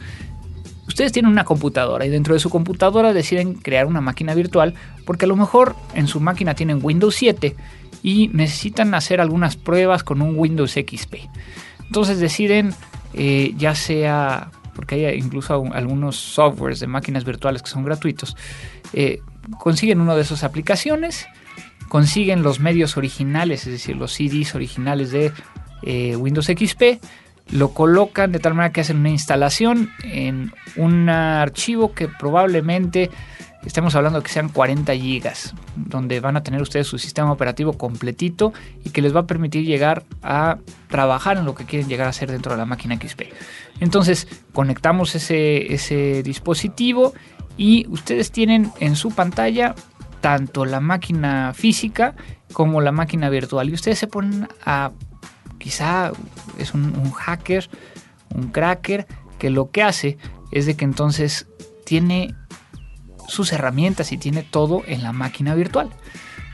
Ustedes 0.87 1.11
tienen 1.11 1.31
una 1.31 1.43
computadora 1.43 2.05
y 2.05 2.09
dentro 2.09 2.33
de 2.33 2.39
su 2.39 2.49
computadora 2.49 3.13
deciden 3.13 3.55
crear 3.55 3.85
una 3.85 4.01
máquina 4.01 4.33
virtual 4.33 4.73
porque 5.05 5.25
a 5.25 5.27
lo 5.27 5.35
mejor 5.35 5.75
en 5.93 6.07
su 6.07 6.19
máquina 6.19 6.55
tienen 6.55 6.79
Windows 6.81 7.15
7 7.15 7.55
y 8.01 8.29
necesitan 8.29 8.93
hacer 8.93 9.19
algunas 9.19 9.57
pruebas 9.57 10.03
con 10.03 10.21
un 10.21 10.37
Windows 10.37 10.73
XP. 10.73 11.15
Entonces 11.85 12.19
deciden 12.19 12.73
eh, 13.13 13.53
ya 13.57 13.75
sea 13.75 14.51
porque 14.75 15.07
hay 15.07 15.17
incluso 15.17 15.63
algunos 15.73 16.17
softwares 16.17 16.79
de 16.79 16.87
máquinas 16.87 17.23
virtuales 17.23 17.63
que 17.63 17.69
son 17.69 17.83
gratuitos, 17.83 18.35
eh, 18.93 19.21
consiguen 19.57 20.01
una 20.01 20.15
de 20.15 20.21
esas 20.21 20.43
aplicaciones, 20.43 21.25
consiguen 21.89 22.43
los 22.43 22.59
medios 22.59 22.97
originales, 22.97 23.65
es 23.65 23.73
decir, 23.73 23.95
los 23.95 24.13
CDs 24.13 24.53
originales 24.53 25.11
de 25.11 25.31
eh, 25.83 26.15
Windows 26.15 26.47
XP, 26.47 27.01
lo 27.51 27.69
colocan 27.69 28.31
de 28.31 28.39
tal 28.39 28.55
manera 28.55 28.73
que 28.73 28.81
hacen 28.81 28.97
una 28.97 29.09
instalación 29.09 29.91
en 30.03 30.51
un 30.75 31.09
archivo 31.09 31.93
que 31.93 32.07
probablemente 32.07 33.11
estamos 33.65 33.95
hablando 33.95 34.21
que 34.21 34.29
sean 34.29 34.49
40 34.49 34.93
gigas, 34.95 35.53
donde 35.75 36.19
van 36.19 36.37
a 36.37 36.43
tener 36.43 36.61
ustedes 36.61 36.87
su 36.87 36.97
sistema 36.97 37.31
operativo 37.31 37.73
completito 37.73 38.53
y 38.83 38.91
que 38.91 39.01
les 39.01 39.15
va 39.15 39.21
a 39.21 39.27
permitir 39.27 39.65
llegar 39.65 40.03
a 40.21 40.57
trabajar 40.89 41.37
en 41.37 41.45
lo 41.45 41.55
que 41.55 41.65
quieren 41.65 41.89
llegar 41.89 42.07
a 42.07 42.11
hacer 42.11 42.31
dentro 42.31 42.51
de 42.51 42.57
la 42.57 42.65
máquina 42.65 42.95
XP. 42.95 43.23
Entonces, 43.79 44.27
conectamos 44.53 45.15
ese, 45.15 45.73
ese 45.73 46.23
dispositivo 46.23 47.13
y 47.57 47.87
ustedes 47.89 48.31
tienen 48.31 48.71
en 48.79 48.95
su 48.95 49.11
pantalla 49.11 49.75
tanto 50.21 50.65
la 50.65 50.79
máquina 50.79 51.53
física 51.53 52.15
como 52.53 52.81
la 52.81 52.91
máquina 52.91 53.29
virtual. 53.29 53.69
Y 53.69 53.73
ustedes 53.73 53.99
se 53.99 54.07
ponen 54.07 54.47
a, 54.65 54.91
quizá 55.57 56.11
es 56.57 56.73
un, 56.73 56.97
un 56.97 57.11
hacker, 57.11 57.69
un 58.33 58.49
cracker, 58.49 59.07
que 59.39 59.49
lo 59.49 59.71
que 59.71 59.83
hace 59.83 60.17
es 60.51 60.65
de 60.65 60.75
que 60.75 60.85
entonces 60.85 61.47
tiene 61.85 62.33
sus 63.27 63.51
herramientas 63.53 64.11
y 64.11 64.17
tiene 64.17 64.43
todo 64.43 64.83
en 64.87 65.03
la 65.03 65.11
máquina 65.11 65.55
virtual. 65.55 65.89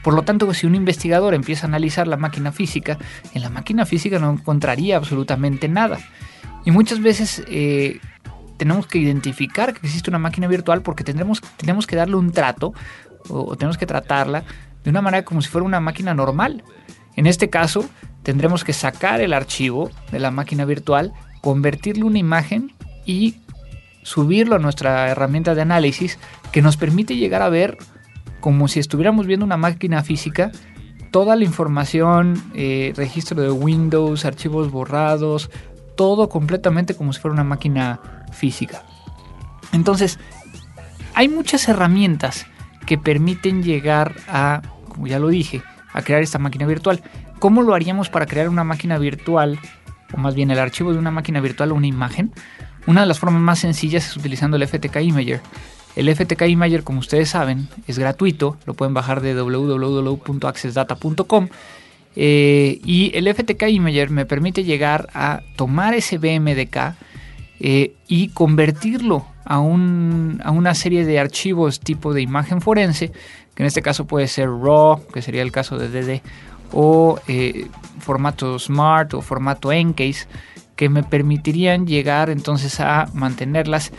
Por 0.04 0.14
lo 0.14 0.24
tanto, 0.24 0.52
si 0.54 0.66
un 0.66 0.76
investigador 0.76 1.34
empieza 1.34 1.66
a 1.66 1.70
analizar 1.70 2.08
la 2.08 2.18
máquina 2.18 2.52
física, 2.52 2.98
en 3.34 3.42
la 3.42 3.50
máquina 3.50 3.86
física 3.86 4.20
no 4.20 4.32
encontraría 4.32 4.98
absolutamente 4.98 5.68
nada. 5.68 6.00
Y 6.66 6.72
muchas 6.72 7.02
veces 7.02 7.44
eh, 7.48 8.00
tenemos 8.58 8.88
que 8.88 9.00
identificar 9.00 9.74
que 9.74 9.86
existe 9.86 10.10
una 10.10 10.20
máquina 10.20 10.48
virtual 10.48 10.82
porque 10.82 11.04
tendremos, 11.04 11.42
tenemos 11.58 11.88
que 11.88 11.96
darle 11.96 12.16
un 12.16 12.32
trato 12.32 12.74
o, 13.28 13.56
tenemos 13.56 13.78
que 13.78 13.86
tratarla 13.86 14.44
de 14.84 14.90
una 14.90 15.02
manera 15.02 15.26
como 15.26 15.42
si 15.42 15.50
fuera 15.50 15.66
una 15.66 15.80
máquina 15.80 16.14
normal. 16.14 16.64
En 17.16 17.28
este 17.28 17.50
caso, 17.50 17.88
tendremos 18.24 18.64
que 18.64 18.74
sacar 18.74 19.22
el 19.22 19.34
archivo 19.34 19.92
de 20.12 20.20
la 20.20 20.32
máquina 20.32 20.66
virtual, 20.66 21.14
convertirlo 21.42 22.04
en 22.04 22.12
una 22.12 22.20
imagen 22.20 22.72
y 23.06 23.36
subirlo 24.04 24.56
a 24.56 24.60
nuestra 24.60 25.10
herramienta 25.10 25.56
de 25.56 25.62
análisis 25.62 26.20
que 26.52 26.62
nos 26.62 26.78
permite 26.78 27.16
llegar 27.16 27.42
a 27.42 27.50
ver 27.50 27.78
como 28.40 28.68
si 28.68 28.80
estuviéramos 28.80 29.28
viendo 29.28 29.46
una 29.46 29.58
máquina 29.58 30.04
física 30.04 30.52
toda 31.12 31.36
la 31.36 31.44
información, 31.44 32.42
eh, 32.56 32.94
registro 32.96 33.42
de 33.42 33.52
Windows, 33.52 34.26
archivos 34.26 34.72
borrados, 34.72 35.52
todo 35.96 36.30
completamente 36.30 36.96
como 36.96 37.14
si 37.14 37.20
fuera 37.20 37.34
una 37.34 37.44
máquina 37.44 38.00
física. 38.32 38.84
Entonces, 39.74 40.20
hay 41.14 41.28
muchas 41.28 41.68
herramientas 41.68 42.48
que 42.86 42.98
permiten 42.98 43.62
llegar 43.62 44.16
a, 44.28 44.62
como 44.88 45.08
ya 45.08 45.20
lo 45.20 45.28
dije, 45.28 45.62
a 45.94 46.02
crear 46.02 46.24
esta 46.24 46.40
máquina 46.40 46.66
virtual. 46.66 47.04
¿Cómo 47.40 47.62
lo 47.62 47.74
haríamos 47.74 48.10
para 48.10 48.26
crear 48.26 48.48
una 48.48 48.64
máquina 48.64 48.98
virtual, 48.98 49.60
o 50.14 50.18
más 50.18 50.34
bien 50.34 50.50
el 50.50 50.60
archivo 50.60 50.94
de 50.94 51.00
una 51.00 51.12
máquina 51.12 51.42
virtual 51.42 51.72
o 51.72 51.76
una 51.76 51.88
imagen? 51.88 52.32
Una 52.88 53.02
de 53.02 53.08
las 53.08 53.20
formas 53.20 53.42
más 53.42 53.60
sencillas 53.60 54.08
es 54.08 54.18
utilizando 54.18 54.58
el 54.58 54.68
FTK 54.68 55.02
Imager. 55.02 55.42
El 55.96 56.14
FTK 56.14 56.48
Imager, 56.48 56.84
como 56.84 57.00
ustedes 57.00 57.30
saben, 57.30 57.70
es 57.88 57.98
gratuito, 58.00 58.58
lo 58.66 58.74
pueden 58.74 58.94
bajar 58.94 59.22
de 59.22 59.36
www.accessdata.com. 59.36 61.48
Eh, 62.16 62.80
y 62.84 63.12
el 63.16 63.34
FTK 63.34 63.70
Imager 63.70 64.10
me 64.10 64.26
permite 64.26 64.64
llegar 64.64 65.10
a 65.14 65.42
tomar 65.56 65.94
ese 65.94 66.18
BMDK 66.18 66.96
eh, 67.60 67.94
y 68.08 68.30
convertirlo 68.30 69.28
a, 69.46 69.60
un, 69.60 70.42
a 70.44 70.52
una 70.52 70.76
serie 70.76 71.06
de 71.06 71.20
archivos 71.20 71.80
tipo 71.80 72.14
de 72.14 72.22
imagen 72.22 72.62
forense, 72.62 73.12
que 73.54 73.64
en 73.64 73.68
este 73.68 73.82
caso 73.82 74.06
puede 74.06 74.28
ser 74.28 74.50
RAW, 74.50 75.06
que 75.14 75.22
sería 75.22 75.42
el 75.42 75.52
caso 75.52 75.78
de 75.78 75.90
DD, 75.90 76.22
o 76.74 77.20
eh, 77.28 77.68
formato 78.00 78.58
Smart 78.58 79.14
o 79.14 79.22
formato 79.22 79.72
Encase 79.72 80.26
que 80.82 80.90
me 80.90 81.04
permitirían 81.04 81.86
llegar 81.86 82.32
entonces 82.32 82.80
a 82.80 83.08
mantenerlas 83.14 83.92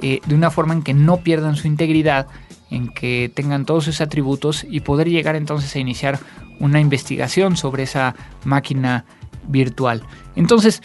eh, 0.00 0.20
de 0.24 0.36
una 0.36 0.52
forma 0.52 0.72
en 0.72 0.84
que 0.84 0.94
no 0.94 1.16
pierdan 1.16 1.56
su 1.56 1.66
integridad, 1.66 2.28
en 2.70 2.90
que 2.90 3.28
tengan 3.34 3.66
todos 3.66 3.86
sus 3.86 4.00
atributos 4.00 4.64
y 4.70 4.78
poder 4.78 5.08
llegar 5.08 5.34
entonces 5.34 5.74
a 5.74 5.80
iniciar 5.80 6.20
una 6.60 6.78
investigación 6.78 7.56
sobre 7.56 7.82
esa 7.82 8.14
máquina 8.44 9.04
virtual. 9.48 10.04
Entonces, 10.36 10.80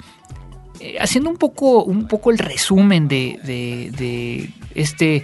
eh, 0.79 0.95
haciendo 0.99 1.29
un 1.29 1.37
poco, 1.37 1.83
un 1.83 2.07
poco 2.07 2.31
el 2.31 2.39
resumen 2.39 3.07
de, 3.07 3.39
de, 3.43 4.49
este, 4.73 5.23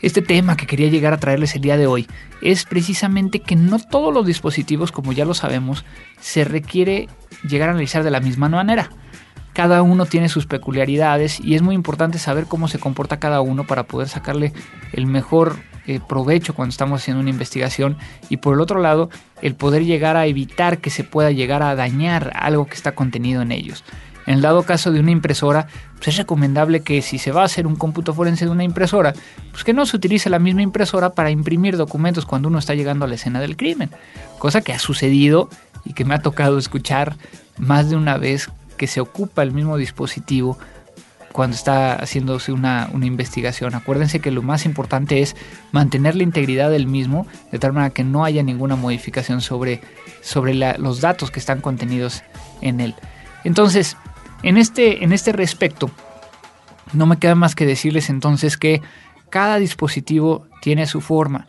este 0.00 0.22
tema 0.22 0.56
que 0.56 0.66
quería 0.66 0.88
llegar 0.88 1.12
a 1.12 1.20
traerles 1.20 1.54
el 1.54 1.60
día 1.60 1.76
de 1.76 1.86
hoy, 1.86 2.06
es 2.40 2.64
precisamente 2.64 3.40
que 3.40 3.54
no 3.54 3.78
todos 3.80 4.14
los 4.14 4.24
dispositivos, 4.24 4.92
como 4.92 5.12
ya 5.12 5.26
lo 5.26 5.34
sabemos, 5.34 5.84
se 6.20 6.44
requiere 6.44 7.10
llegar 7.46 7.68
a 7.68 7.72
analizar 7.72 8.02
de 8.02 8.10
la 8.10 8.20
misma 8.20 8.48
manera. 8.48 8.88
Cada 9.56 9.80
uno 9.80 10.04
tiene 10.04 10.28
sus 10.28 10.44
peculiaridades 10.44 11.40
y 11.40 11.54
es 11.54 11.62
muy 11.62 11.74
importante 11.74 12.18
saber 12.18 12.44
cómo 12.44 12.68
se 12.68 12.78
comporta 12.78 13.18
cada 13.18 13.40
uno 13.40 13.66
para 13.66 13.84
poder 13.84 14.06
sacarle 14.06 14.52
el 14.92 15.06
mejor 15.06 15.56
eh, 15.86 15.98
provecho 16.06 16.54
cuando 16.54 16.72
estamos 16.72 17.00
haciendo 17.00 17.22
una 17.22 17.30
investigación 17.30 17.96
y 18.28 18.36
por 18.36 18.52
el 18.52 18.60
otro 18.60 18.82
lado 18.82 19.08
el 19.40 19.54
poder 19.54 19.86
llegar 19.86 20.18
a 20.18 20.26
evitar 20.26 20.76
que 20.76 20.90
se 20.90 21.04
pueda 21.04 21.30
llegar 21.30 21.62
a 21.62 21.74
dañar 21.74 22.32
algo 22.34 22.66
que 22.66 22.74
está 22.74 22.94
contenido 22.94 23.40
en 23.40 23.50
ellos. 23.50 23.82
En 24.26 24.34
el 24.34 24.40
dado 24.42 24.62
caso 24.62 24.92
de 24.92 25.00
una 25.00 25.10
impresora, 25.10 25.68
pues 25.94 26.08
es 26.08 26.18
recomendable 26.18 26.80
que 26.80 27.00
si 27.00 27.16
se 27.16 27.32
va 27.32 27.40
a 27.40 27.46
hacer 27.46 27.66
un 27.66 27.76
cómputo 27.76 28.12
forense 28.12 28.44
de 28.44 28.50
una 28.50 28.62
impresora, 28.62 29.14
pues 29.52 29.64
que 29.64 29.72
no 29.72 29.86
se 29.86 29.96
utilice 29.96 30.28
la 30.28 30.38
misma 30.38 30.60
impresora 30.60 31.14
para 31.14 31.30
imprimir 31.30 31.78
documentos 31.78 32.26
cuando 32.26 32.48
uno 32.48 32.58
está 32.58 32.74
llegando 32.74 33.06
a 33.06 33.08
la 33.08 33.14
escena 33.14 33.40
del 33.40 33.56
crimen. 33.56 33.88
Cosa 34.38 34.60
que 34.60 34.74
ha 34.74 34.78
sucedido 34.78 35.48
y 35.86 35.94
que 35.94 36.04
me 36.04 36.14
ha 36.14 36.20
tocado 36.20 36.58
escuchar 36.58 37.16
más 37.56 37.88
de 37.88 37.96
una 37.96 38.18
vez 38.18 38.50
que 38.76 38.86
se 38.86 39.00
ocupa 39.00 39.42
el 39.42 39.52
mismo 39.52 39.76
dispositivo 39.76 40.58
cuando 41.36 41.54
está 41.54 41.96
haciéndose 41.96 42.50
una, 42.50 42.88
investigación. 42.94 43.74
Acuérdense 43.74 44.20
que 44.20 44.30
lo 44.30 44.42
más 44.42 44.64
importante 44.64 45.20
es 45.20 45.36
mantener 45.70 46.16
la 46.16 46.22
integridad 46.22 46.70
del 46.70 46.86
mismo, 46.86 47.26
de 47.52 47.58
tal 47.58 47.74
manera 47.74 47.92
que 47.92 48.04
no 48.04 48.24
haya 48.24 48.42
ninguna 48.42 48.74
modificación 48.74 49.42
sobre, 49.42 49.82
sobre 50.22 50.54
los 50.54 51.02
datos 51.02 51.30
que 51.30 51.38
están 51.38 51.60
contenidos 51.60 52.22
en 52.62 52.80
él. 52.80 52.94
Entonces, 53.44 53.98
en 54.42 54.56
este, 54.56 55.04
en 55.04 55.12
este 55.12 55.32
respecto, 55.32 55.90
no 56.94 57.04
me 57.04 57.18
queda 57.18 57.34
más 57.34 57.54
que 57.54 57.66
decirles 57.66 58.08
entonces 58.08 58.56
que 58.56 58.80
cada 59.28 59.58
dispositivo 59.58 60.46
tiene 60.62 60.86
su 60.86 61.02
forma. 61.02 61.48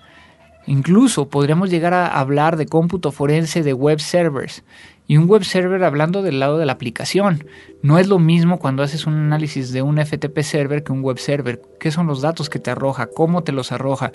Incluso 0.65 1.29
podríamos 1.29 1.69
llegar 1.69 1.93
a 1.93 2.07
hablar 2.07 2.57
de 2.57 2.65
cómputo 2.65 3.13
forense 3.13 3.63
de 3.63 3.71
web 3.71 4.01
servers 4.01 4.63
y 5.07 5.17
un 5.17 5.27
web 5.27 5.43
server 5.43 5.83
hablando 5.83 6.21
del 6.21 6.39
lado 6.39 6.57
de 6.57 6.65
la 6.65 6.73
aplicación. 6.73 7.45
No 7.81 7.97
es 7.97 8.07
lo 8.07 8.19
mismo 8.19 8.59
cuando 8.59 8.83
haces 8.83 9.07
un 9.07 9.13
análisis 9.13 9.71
de 9.71 9.81
un 9.81 9.97
FTP 9.97 10.39
server 10.41 10.83
que 10.83 10.91
un 10.91 11.01
web 11.01 11.17
server. 11.17 11.61
¿Qué 11.79 11.91
son 11.91 12.07
los 12.07 12.21
datos 12.21 12.49
que 12.49 12.59
te 12.59 12.71
arroja? 12.71 13.07
¿Cómo 13.07 13.43
te 13.43 13.53
los 13.53 13.71
arroja? 13.71 14.11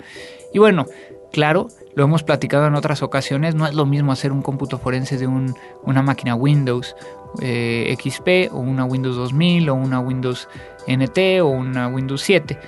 Y 0.53 0.59
bueno, 0.59 0.85
claro, 1.31 1.67
lo 1.95 2.03
hemos 2.03 2.23
platicado 2.23 2.67
en 2.67 2.75
otras 2.75 3.01
ocasiones, 3.01 3.55
no 3.55 3.65
es 3.65 3.73
lo 3.73 3.87
mismo 3.87 4.11
hacer 4.11 4.31
un 4.31 4.43
cómputo 4.43 4.77
forense 4.77 5.17
de 5.17 5.27
una 5.27 6.01
máquina 6.03 6.35
Windows 6.35 6.95
eh, 7.41 7.95
XP 7.99 8.53
o 8.53 8.59
una 8.59 8.85
Windows 8.85 9.15
2000 9.15 9.69
o 9.69 9.73
una 9.73 9.99
Windows 9.99 10.47
NT 10.87 11.41
o 11.41 11.47
una 11.47 11.87
Windows 11.87 12.21
7. 12.21 12.59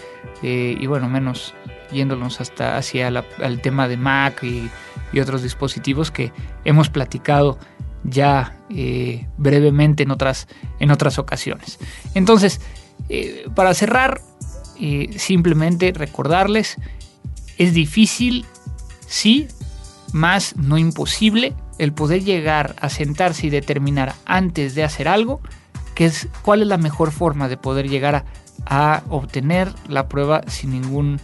Eh, 0.42 0.76
y 0.80 0.88
bueno, 0.88 1.08
menos 1.08 1.54
yéndonos 1.92 2.42
hasta 2.42 2.78
hacia 2.78 3.08
el 3.08 3.62
tema 3.62 3.88
de 3.88 3.98
Mac 3.98 4.44
y 4.44 5.20
otros 5.20 5.44
dispositivos 5.44 6.10
que 6.10 6.34
hemos 6.66 6.90
platicado 6.90 7.60
ya 8.10 8.58
eh, 8.70 9.28
brevemente 9.38 10.04
en 10.04 10.12
otras, 10.12 10.48
en 10.80 10.92
otras 10.92 11.20
ocasiones. 11.20 11.80
Entonces, 12.14 12.62
eh, 13.10 13.48
para 13.56 13.74
cerrar, 13.74 14.22
eh, 14.80 15.16
simplemente 15.18 15.92
recordarles, 15.94 16.78
es 17.58 17.74
difícil, 17.74 18.46
sí, 19.08 19.48
más 20.14 20.56
no 20.56 20.78
imposible, 20.78 21.54
el 21.78 21.94
poder 21.94 22.24
llegar 22.24 22.76
a 22.80 22.90
sentarse 22.90 23.48
y 23.48 23.50
determinar 23.50 24.16
antes 24.26 24.76
de 24.76 24.84
hacer 24.84 25.08
algo 25.08 25.42
que 25.94 26.06
es, 26.06 26.28
cuál 26.42 26.62
es 26.62 26.68
la 26.68 26.78
mejor 26.78 27.12
forma 27.12 27.48
de 27.48 27.58
poder 27.58 27.90
llegar 27.90 28.16
a, 28.16 28.24
a 28.66 29.04
obtener 29.10 29.74
la 29.88 30.08
prueba 30.08 30.44
sin, 30.48 30.72
ningún, 30.72 31.20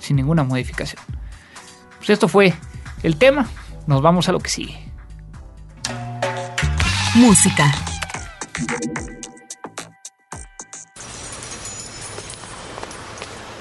sin 0.00 0.16
ninguna 0.16 0.44
modificación. 0.44 1.02
Pues 1.98 2.10
esto 2.10 2.28
fue 2.28 2.54
el 3.02 3.16
tema, 3.16 3.48
nos 3.86 4.02
vamos 4.02 4.28
a 4.28 4.32
lo 4.32 4.38
que 4.38 4.50
sigue. 4.50 4.89
Música. 7.16 7.64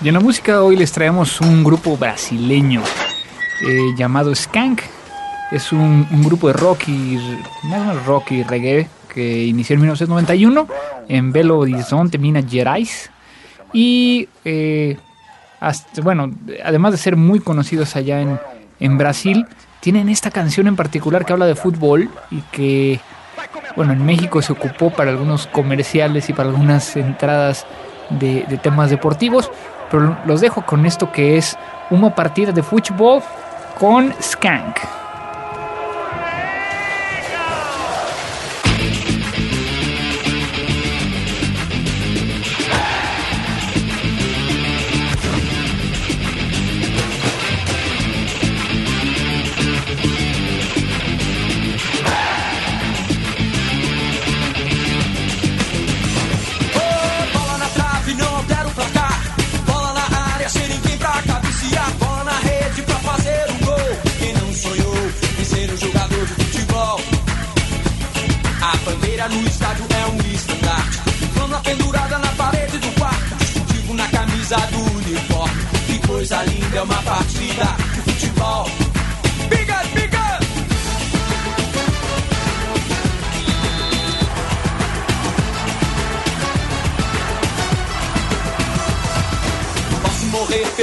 Y 0.02 0.08
en 0.08 0.14
la 0.14 0.20
música 0.20 0.62
hoy 0.62 0.76
les 0.76 0.92
traemos 0.92 1.42
un 1.42 1.64
grupo 1.64 1.98
brasileño 1.98 2.84
eh, 3.68 3.80
llamado 3.98 4.34
Skank. 4.36 4.82
Es 5.52 5.72
un, 5.72 6.08
grupo 6.24 6.48
de 6.48 6.54
rock 6.54 6.90
y, 6.90 7.18
rock 8.06 8.32
y 8.32 8.44
reggae 8.44 8.88
que 9.12 9.46
inició 9.46 9.74
en 9.74 9.82
1991 9.82 10.68
en 11.08 11.32
Belo 11.32 11.58
Horizonte, 11.58 12.20
Minas 12.20 12.46
Gerais. 12.48 13.10
Y 13.74 14.30
eh, 14.46 14.96
bueno, 16.04 16.32
además 16.64 16.92
de 16.92 16.98
ser 17.00 17.16
muy 17.16 17.40
conocidos 17.40 17.96
allá 17.96 18.22
en, 18.22 18.40
en 18.80 18.98
Brasil, 19.00 19.48
tienen 19.80 20.08
esta 20.08 20.30
canción 20.30 20.68
en 20.68 20.76
particular 20.76 21.26
que 21.26 21.34
habla 21.34 21.48
de 21.48 21.56
fútbol 21.56 22.10
y 22.30 22.42
que 22.52 23.00
bueno, 23.80 23.94
en 23.94 24.06
México 24.06 24.42
se 24.42 24.52
ocupó 24.52 24.90
para 24.90 25.10
algunos 25.10 25.48
comerciales 25.48 26.30
y 26.30 26.34
para 26.34 26.50
algunas 26.50 26.98
entradas 26.98 27.66
de, 28.10 28.42
temas 28.62 28.90
deportivos. 28.90 29.50
pero 29.90 30.18
los 30.26 30.42
dejo 30.42 30.66
con 30.66 30.86
esto 30.86 31.14
que 31.14 31.38
es 31.38 31.58
una 31.90 32.14
partida 32.14 32.52
de 32.52 32.62
fútbol 32.62 33.24
con 33.80 34.14
Skank. 34.22 34.99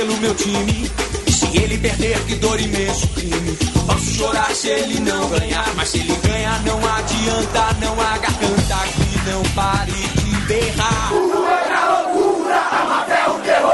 Pelo 0.06 0.16
meu 0.18 0.34
time. 0.34 0.90
E 1.26 1.32
se 1.32 1.46
ele 1.58 1.78
perder, 1.78 2.18
que 2.26 2.36
dor 2.36 2.60
imenso 2.60 3.08
crime. 3.08 3.56
Posso 3.86 4.14
chorar 4.14 4.54
se 4.54 4.68
ele 4.68 5.00
não 5.00 5.28
ganhar, 5.28 5.66
mas 5.74 5.88
se 5.88 5.98
ele 5.98 6.16
ganhar, 6.22 6.62
não 6.62 6.78
adianta, 6.78 7.76
não 7.80 8.00
há 8.00 8.18
garganta 8.18 8.76
que 8.94 9.30
não 9.30 9.42
pare 9.54 9.92
de 9.92 10.36
berrar. 10.46 11.12
a 11.12 12.02
loucura, 12.02 12.58
até 13.00 13.28
o 13.28 13.34
terror. 13.40 13.72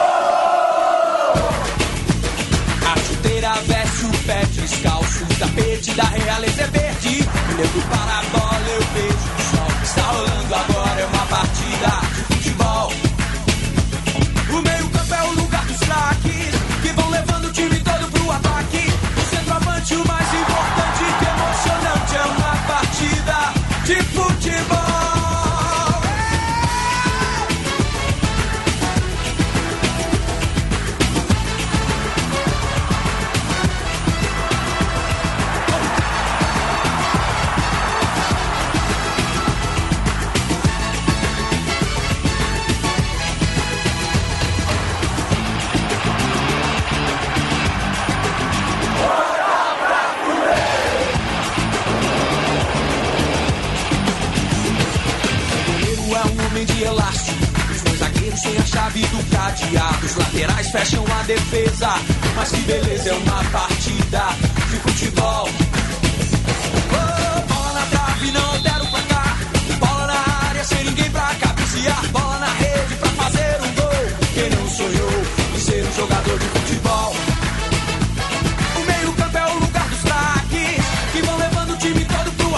A 2.86 2.96
chuteira 3.06 3.52
veste 3.66 4.04
o 4.06 4.18
pé 4.26 4.44
descalço, 4.52 5.24
o 5.24 5.38
tapete 5.38 5.92
da 5.92 6.04
realeza 6.04 6.62
é 6.62 6.66
verde. 6.66 7.28
Olhando 7.54 7.88
para 7.88 8.18
a 8.18 8.22
bola, 8.38 8.68
eu 8.68 8.82
vejo 8.94 9.16
o 9.16 9.56
sol. 9.56 9.68
Está 9.82 10.02
rolando 10.02 10.54
agora, 10.54 11.00
é 11.00 11.06
uma 11.06 11.26
partida 11.26 12.12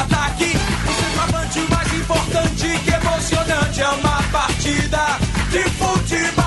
ataque. 0.04 0.56
O 0.86 0.92
centroavante 0.92 1.60
mais 1.70 1.92
importante 1.94 2.80
Que 2.84 2.90
emocionante 2.90 3.80
é 3.80 3.88
uma 3.88 4.22
partida 4.32 5.18
de 5.50 5.62
futebol 5.70 6.43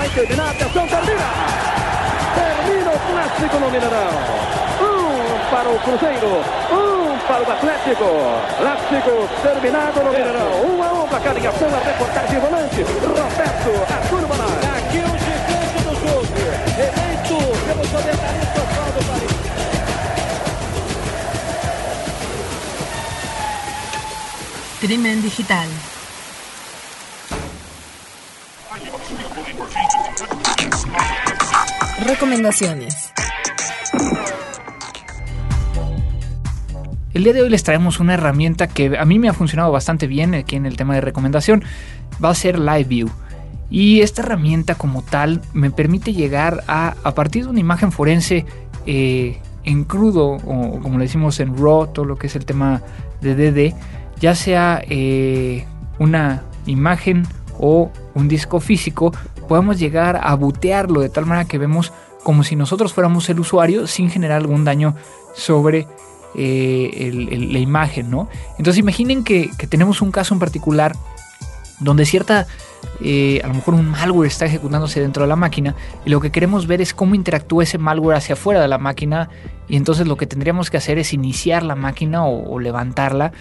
Vai 0.00 0.08
terminar, 0.08 0.48
atenção, 0.48 0.86
termina! 0.88 1.28
Termina 2.34 2.90
o 2.90 2.98
clássico 3.00 3.58
no 3.58 3.66
Mineirão. 3.66 4.12
Um 4.80 5.38
para 5.50 5.68
o 5.68 5.78
Cruzeiro, 5.80 6.42
um 6.72 7.18
para 7.28 7.42
o 7.42 7.52
Atlético. 7.52 8.08
Clássico 8.56 9.28
terminado 9.42 10.00
no 10.02 10.10
Mineirão. 10.10 10.64
Um 10.64 10.82
a 10.82 11.04
um 11.04 11.06
para 11.06 11.20
cada 11.20 11.34
ligação, 11.34 11.68
a 11.68 11.80
reportagem 11.86 12.40
volante. 12.40 12.82
Roberto, 12.82 13.72
a 13.92 14.08
turma 14.08 14.36
lá. 14.36 14.46
Aqui 14.78 15.00
o 15.00 15.12
gigante 15.20 15.84
do 15.84 15.92
jogo, 16.00 16.32
eleito 16.78 17.36
pelo 17.66 17.84
comentarista 17.86 18.60
Paulo 18.74 19.04
Paris. 19.04 19.36
Crimen 24.80 25.20
digital. 25.20 25.68
Recomendaciones. 32.10 33.12
El 37.14 37.22
día 37.22 37.32
de 37.32 37.42
hoy 37.42 37.48
les 37.48 37.62
traemos 37.62 38.00
una 38.00 38.14
herramienta 38.14 38.66
que 38.66 38.98
a 38.98 39.04
mí 39.04 39.20
me 39.20 39.28
ha 39.28 39.32
funcionado 39.32 39.70
bastante 39.70 40.08
bien 40.08 40.34
aquí 40.34 40.56
en 40.56 40.66
el 40.66 40.76
tema 40.76 40.96
de 40.96 41.02
recomendación. 41.02 41.62
Va 42.22 42.30
a 42.30 42.34
ser 42.34 42.58
LiveView. 42.58 43.08
Y 43.70 44.00
esta 44.00 44.22
herramienta 44.22 44.74
como 44.74 45.02
tal 45.02 45.40
me 45.52 45.70
permite 45.70 46.12
llegar 46.12 46.64
a, 46.66 46.96
a 47.04 47.14
partir 47.14 47.44
de 47.44 47.50
una 47.50 47.60
imagen 47.60 47.92
forense 47.92 48.44
eh, 48.86 49.38
en 49.62 49.84
crudo, 49.84 50.30
o 50.30 50.80
como 50.80 50.98
le 50.98 51.04
decimos 51.04 51.38
en 51.38 51.56
RAW, 51.56 51.92
todo 51.92 52.06
lo 52.06 52.16
que 52.16 52.26
es 52.26 52.34
el 52.34 52.44
tema 52.44 52.82
de 53.20 53.36
DD, 53.36 53.72
ya 54.18 54.34
sea 54.34 54.82
eh, 54.88 55.64
una 56.00 56.42
imagen 56.66 57.24
o 57.60 57.90
un 58.14 58.28
disco 58.28 58.58
físico, 58.60 59.12
podemos 59.48 59.78
llegar 59.78 60.20
a 60.22 60.34
butearlo 60.34 61.00
de 61.00 61.08
tal 61.10 61.26
manera 61.26 61.46
que 61.46 61.58
vemos 61.58 61.92
como 62.22 62.44
si 62.44 62.56
nosotros 62.56 62.92
fuéramos 62.92 63.28
el 63.30 63.40
usuario 63.40 63.86
sin 63.86 64.10
generar 64.10 64.38
algún 64.38 64.64
daño 64.64 64.94
sobre 65.34 65.86
eh, 66.34 67.10
la 67.50 67.58
imagen, 67.58 68.10
¿no? 68.10 68.28
Entonces 68.58 68.78
imaginen 68.78 69.24
que, 69.24 69.50
tenemos 69.68 70.02
un 70.02 70.12
caso 70.12 70.34
en 70.34 70.40
particular 70.40 70.94
donde 71.80 72.04
cierta, 72.04 72.46
eh, 73.02 73.40
a 73.42 73.48
lo 73.48 73.54
mejor 73.54 73.74
un 73.74 73.90
malware 73.90 74.28
está 74.28 74.44
ejecutándose 74.46 75.00
dentro 75.00 75.22
de 75.22 75.28
la 75.28 75.36
máquina 75.36 75.74
y 76.04 76.10
lo 76.10 76.20
que 76.20 76.30
queremos 76.30 76.66
ver 76.66 76.80
es 76.80 76.92
cómo 76.92 77.14
interactúa 77.14 77.64
ese 77.64 77.78
malware 77.78 78.18
hacia 78.18 78.34
afuera 78.34 78.60
de 78.60 78.68
la 78.68 78.78
máquina 78.78 79.30
y 79.66 79.76
entonces 79.76 80.06
lo 80.06 80.16
que 80.16 80.26
tendríamos 80.26 80.70
que 80.70 80.76
hacer 80.76 80.98
es 80.98 81.12
iniciar 81.12 81.62
la 81.62 81.74
máquina 81.74 82.24
o 82.26 82.58
levantarla 82.58 83.32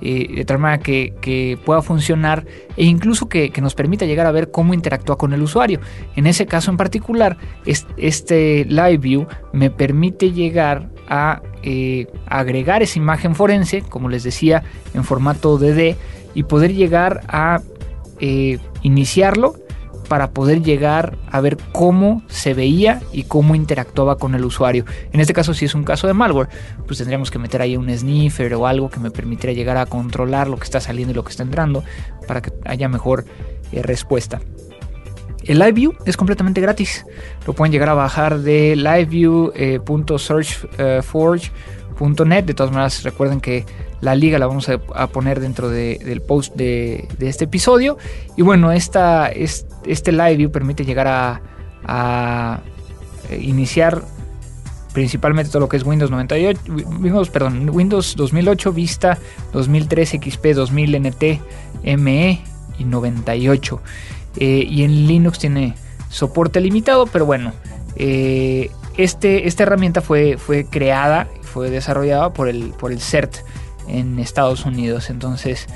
de 0.00 0.44
tal 0.46 0.58
manera 0.58 0.82
que, 0.82 1.14
que, 1.20 1.58
pueda 1.64 1.82
funcionar 1.82 2.44
e 2.76 2.84
incluso 2.84 3.28
que, 3.28 3.50
que, 3.50 3.60
nos 3.60 3.74
permita 3.74 4.04
llegar 4.04 4.26
a 4.26 4.30
ver 4.30 4.50
cómo 4.50 4.74
interactúa 4.74 5.16
con 5.16 5.32
el 5.32 5.42
usuario. 5.42 5.80
En 6.16 6.26
ese 6.26 6.46
caso 6.46 6.70
en 6.70 6.76
particular, 6.76 7.36
este 7.64 8.64
Live 8.66 8.98
View 8.98 9.26
me 9.52 9.70
permite 9.70 10.32
llegar 10.32 10.88
a 11.08 11.42
eh, 11.62 12.06
agregar 12.26 12.82
esa 12.82 12.98
imagen 12.98 13.34
forense, 13.34 13.82
como 13.82 14.08
les 14.08 14.22
decía, 14.22 14.62
en 14.94 15.04
formato 15.04 15.58
DD 15.58 15.96
y 16.34 16.42
poder 16.44 16.74
llegar 16.74 17.22
a 17.28 17.60
eh, 18.20 18.58
iniciarlo 18.82 19.56
para 20.08 20.30
poder 20.30 20.62
llegar 20.62 21.16
a 21.30 21.40
ver 21.40 21.56
cómo 21.72 22.22
se 22.28 22.54
veía 22.54 23.02
y 23.12 23.24
cómo 23.24 23.54
interactuaba 23.54 24.16
con 24.16 24.34
el 24.34 24.44
usuario. 24.44 24.84
En 25.12 25.20
este 25.20 25.32
caso, 25.32 25.54
si 25.54 25.64
es 25.64 25.74
un 25.74 25.84
caso 25.84 26.06
de 26.06 26.14
malware, 26.14 26.48
pues 26.86 26.98
tendríamos 26.98 27.30
que 27.30 27.38
meter 27.38 27.62
ahí 27.62 27.76
un 27.76 27.90
sniffer 27.90 28.54
o 28.54 28.66
algo 28.66 28.90
que 28.90 29.00
me 29.00 29.10
permitiera 29.10 29.52
llegar 29.52 29.76
a 29.76 29.86
controlar 29.86 30.48
lo 30.48 30.56
que 30.56 30.64
está 30.64 30.80
saliendo 30.80 31.12
y 31.12 31.14
lo 31.14 31.24
que 31.24 31.30
está 31.30 31.42
entrando 31.42 31.84
para 32.26 32.42
que 32.42 32.52
haya 32.64 32.88
mejor 32.88 33.24
eh, 33.72 33.82
respuesta. 33.82 34.40
El 35.44 35.60
LiveView 35.60 35.94
es 36.04 36.16
completamente 36.16 36.60
gratis. 36.60 37.06
Lo 37.46 37.52
pueden 37.52 37.70
llegar 37.72 37.88
a 37.88 37.94
bajar 37.94 38.40
de 38.40 38.74
liveview.searchforge.net. 41.98 42.44
de 42.44 42.54
todas 42.54 42.72
maneras, 42.72 43.02
recuerden 43.02 43.40
que 43.40 43.64
la 44.00 44.14
liga 44.14 44.38
la 44.38 44.46
vamos 44.46 44.68
a, 44.68 45.06
poner 45.08 45.40
dentro 45.40 45.68
del 45.68 46.22
post 46.22 46.54
de, 46.54 47.08
este 47.20 47.44
episodio. 47.44 47.96
Y 48.36 48.42
bueno, 48.42 48.72
esta, 48.72 49.28
este 49.28 50.12
LiveView 50.12 50.50
permite 50.50 50.84
llegar 50.84 51.08
a, 51.08 51.40
a 51.84 52.60
eh, 53.30 53.40
iniciar 53.42 54.02
principalmente 54.92 55.50
todo 55.50 55.60
lo 55.60 55.68
que 55.68 55.76
es 55.76 55.84
Windows 55.84 56.10
98, 56.10 56.58
Windows, 57.00 57.28
perdón, 57.28 57.68
Windows 57.70 58.16
2008, 58.16 58.72
Vista 58.72 59.18
2003, 59.52 60.16
XP 60.22 60.46
2000, 60.54 61.02
NT, 61.02 61.22
ME 61.98 62.42
y 62.78 62.84
98. 62.84 63.80
Eh, 64.38 64.66
y 64.68 64.84
en 64.84 65.06
Linux 65.06 65.38
tiene 65.38 65.74
soporte 66.08 66.60
limitado, 66.60 67.06
pero 67.06 67.26
bueno, 67.26 67.52
eh, 67.96 68.70
este, 68.96 69.46
esta 69.46 69.64
herramienta 69.64 70.00
fue, 70.00 70.36
fue 70.38 70.64
creada, 70.64 71.28
fue 71.42 71.70
desarrollada 71.70 72.32
por 72.32 72.48
el, 72.48 72.74
CERT 72.98 73.36
en 73.88 74.18
Estados 74.18 74.64
Unidos. 74.64 75.10
Entonces, 75.10 75.66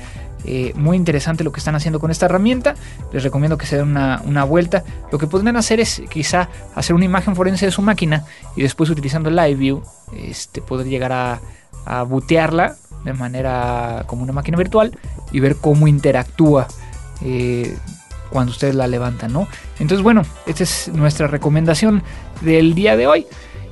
eh, 0.44 0.72
muy 0.74 0.96
interesante 0.96 1.44
lo 1.44 1.52
que 1.52 1.58
están 1.58 1.74
haciendo 1.74 2.00
con 2.00 2.10
esta 2.10 2.26
herramienta. 2.26 2.74
Les 3.12 3.22
recomiendo 3.22 3.58
que 3.58 3.66
se 3.66 3.76
den 3.76 3.88
una, 3.88 4.44
vuelta. 4.44 4.84
Lo 5.12 5.18
que 5.18 5.26
podrían 5.26 5.56
hacer 5.56 5.80
es 5.80 6.02
quizá 6.10 6.48
hacer 6.74 6.94
una 6.96 7.04
imagen 7.04 7.36
forense 7.36 7.66
de 7.66 7.72
su 7.72 7.82
máquina 7.82 8.24
y 8.56 8.62
después 8.62 8.88
utilizando 8.90 9.30
Live 9.30 9.54
View 9.54 9.82
este, 10.16 10.62
poder 10.62 10.86
llegar 10.86 11.12
a, 11.12 11.40
a 11.84 12.02
bootearla 12.02 12.76
de 13.04 13.12
manera 13.12 14.04
como 14.06 14.22
una 14.22 14.32
máquina 14.32 14.58
virtual 14.58 14.96
y 15.32 15.40
ver 15.40 15.56
cómo 15.56 15.88
interactúa 15.88 16.68
cuando 18.30 18.52
ustedes 18.52 18.74
la 18.74 18.86
levantan, 18.86 19.32
¿no? 19.32 19.46
Entonces, 19.78 20.02
bueno, 20.02 20.22
esta 20.46 20.62
es 20.62 20.88
nuestra 20.94 21.26
recomendación 21.26 22.02
del 22.40 22.74
día 22.74 22.96
de 22.96 23.06
hoy. 23.06 23.26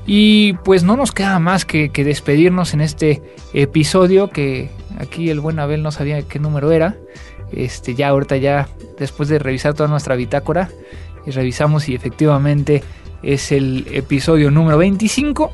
Y 0.06 0.54
pues 0.64 0.84
no 0.84 0.96
nos 0.96 1.12
queda 1.12 1.38
más 1.38 1.64
que, 1.64 1.90
despedirnos 1.90 2.72
en 2.72 2.80
este 2.80 3.22
episodio 3.52 4.30
que 4.30 4.70
aquí 4.98 5.28
el 5.28 5.40
buen 5.40 5.58
Abel 5.58 5.82
no 5.82 5.90
sabía 5.90 6.22
qué 6.22 6.38
número 6.38 6.72
era. 6.72 6.96
Este, 7.52 7.94
ya 7.94 8.08
ahorita 8.08 8.36
ya 8.36 8.68
después 8.98 9.28
de 9.28 9.38
revisar 9.38 9.74
toda 9.74 9.88
nuestra 9.88 10.16
bitácora 10.16 10.70
y 11.26 11.30
revisamos 11.30 11.88
y 11.88 11.94
efectivamente 11.94 12.82
es 13.22 13.52
el 13.52 13.86
episodio 13.90 14.50
número 14.50 14.78
25 14.78 15.50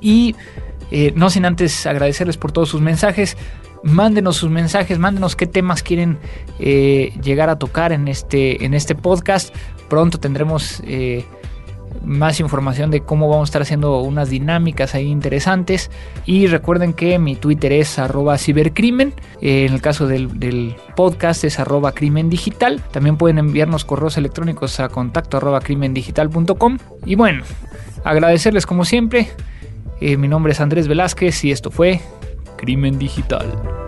y 0.00 0.34
eh, 0.90 1.12
no 1.14 1.30
sin 1.30 1.44
antes 1.44 1.86
agradecerles 1.86 2.36
por 2.36 2.50
todos 2.52 2.68
sus 2.68 2.80
mensajes 2.80 3.36
mándenos 3.82 4.36
sus 4.36 4.50
mensajes, 4.50 4.98
mándenos 4.98 5.36
qué 5.36 5.46
temas 5.46 5.82
quieren 5.82 6.18
eh, 6.58 7.12
llegar 7.22 7.50
a 7.50 7.58
tocar 7.58 7.92
en 7.92 8.08
este, 8.08 8.64
en 8.64 8.74
este 8.74 8.94
podcast. 8.94 9.54
Pronto 9.88 10.18
tendremos 10.18 10.82
eh, 10.84 11.24
más 12.04 12.40
información 12.40 12.90
de 12.90 13.00
cómo 13.00 13.28
vamos 13.28 13.48
a 13.48 13.50
estar 13.50 13.62
haciendo 13.62 14.00
unas 14.00 14.30
dinámicas 14.30 14.94
ahí 14.94 15.06
interesantes. 15.06 15.90
Y 16.26 16.46
recuerden 16.46 16.92
que 16.92 17.18
mi 17.18 17.36
Twitter 17.36 17.72
es 17.72 17.98
arroba 17.98 18.38
cibercrimen. 18.38 19.14
Eh, 19.40 19.66
en 19.66 19.74
el 19.74 19.80
caso 19.80 20.06
del, 20.06 20.76
podcast 20.96 21.44
es 21.44 21.58
arroba 21.58 21.92
crimen 21.92 22.30
digital. 22.30 22.82
También 22.90 23.16
pueden 23.16 23.38
enviarnos 23.38 23.84
correos 23.84 24.16
electrónicos 24.16 24.80
a 24.80 24.88
contacto. 24.88 25.40
Y 27.06 27.14
bueno, 27.14 27.44
agradecerles 28.04 28.66
como 28.66 28.84
siempre. 28.84 29.28
mi 30.00 30.28
nombre 30.28 30.52
es 30.52 30.60
Andrés 30.60 30.88
Velázquez 30.88 31.44
y 31.44 31.50
esto 31.50 31.70
fue 31.70 32.00
Crimen 32.56 32.98
Digital. 32.98 33.87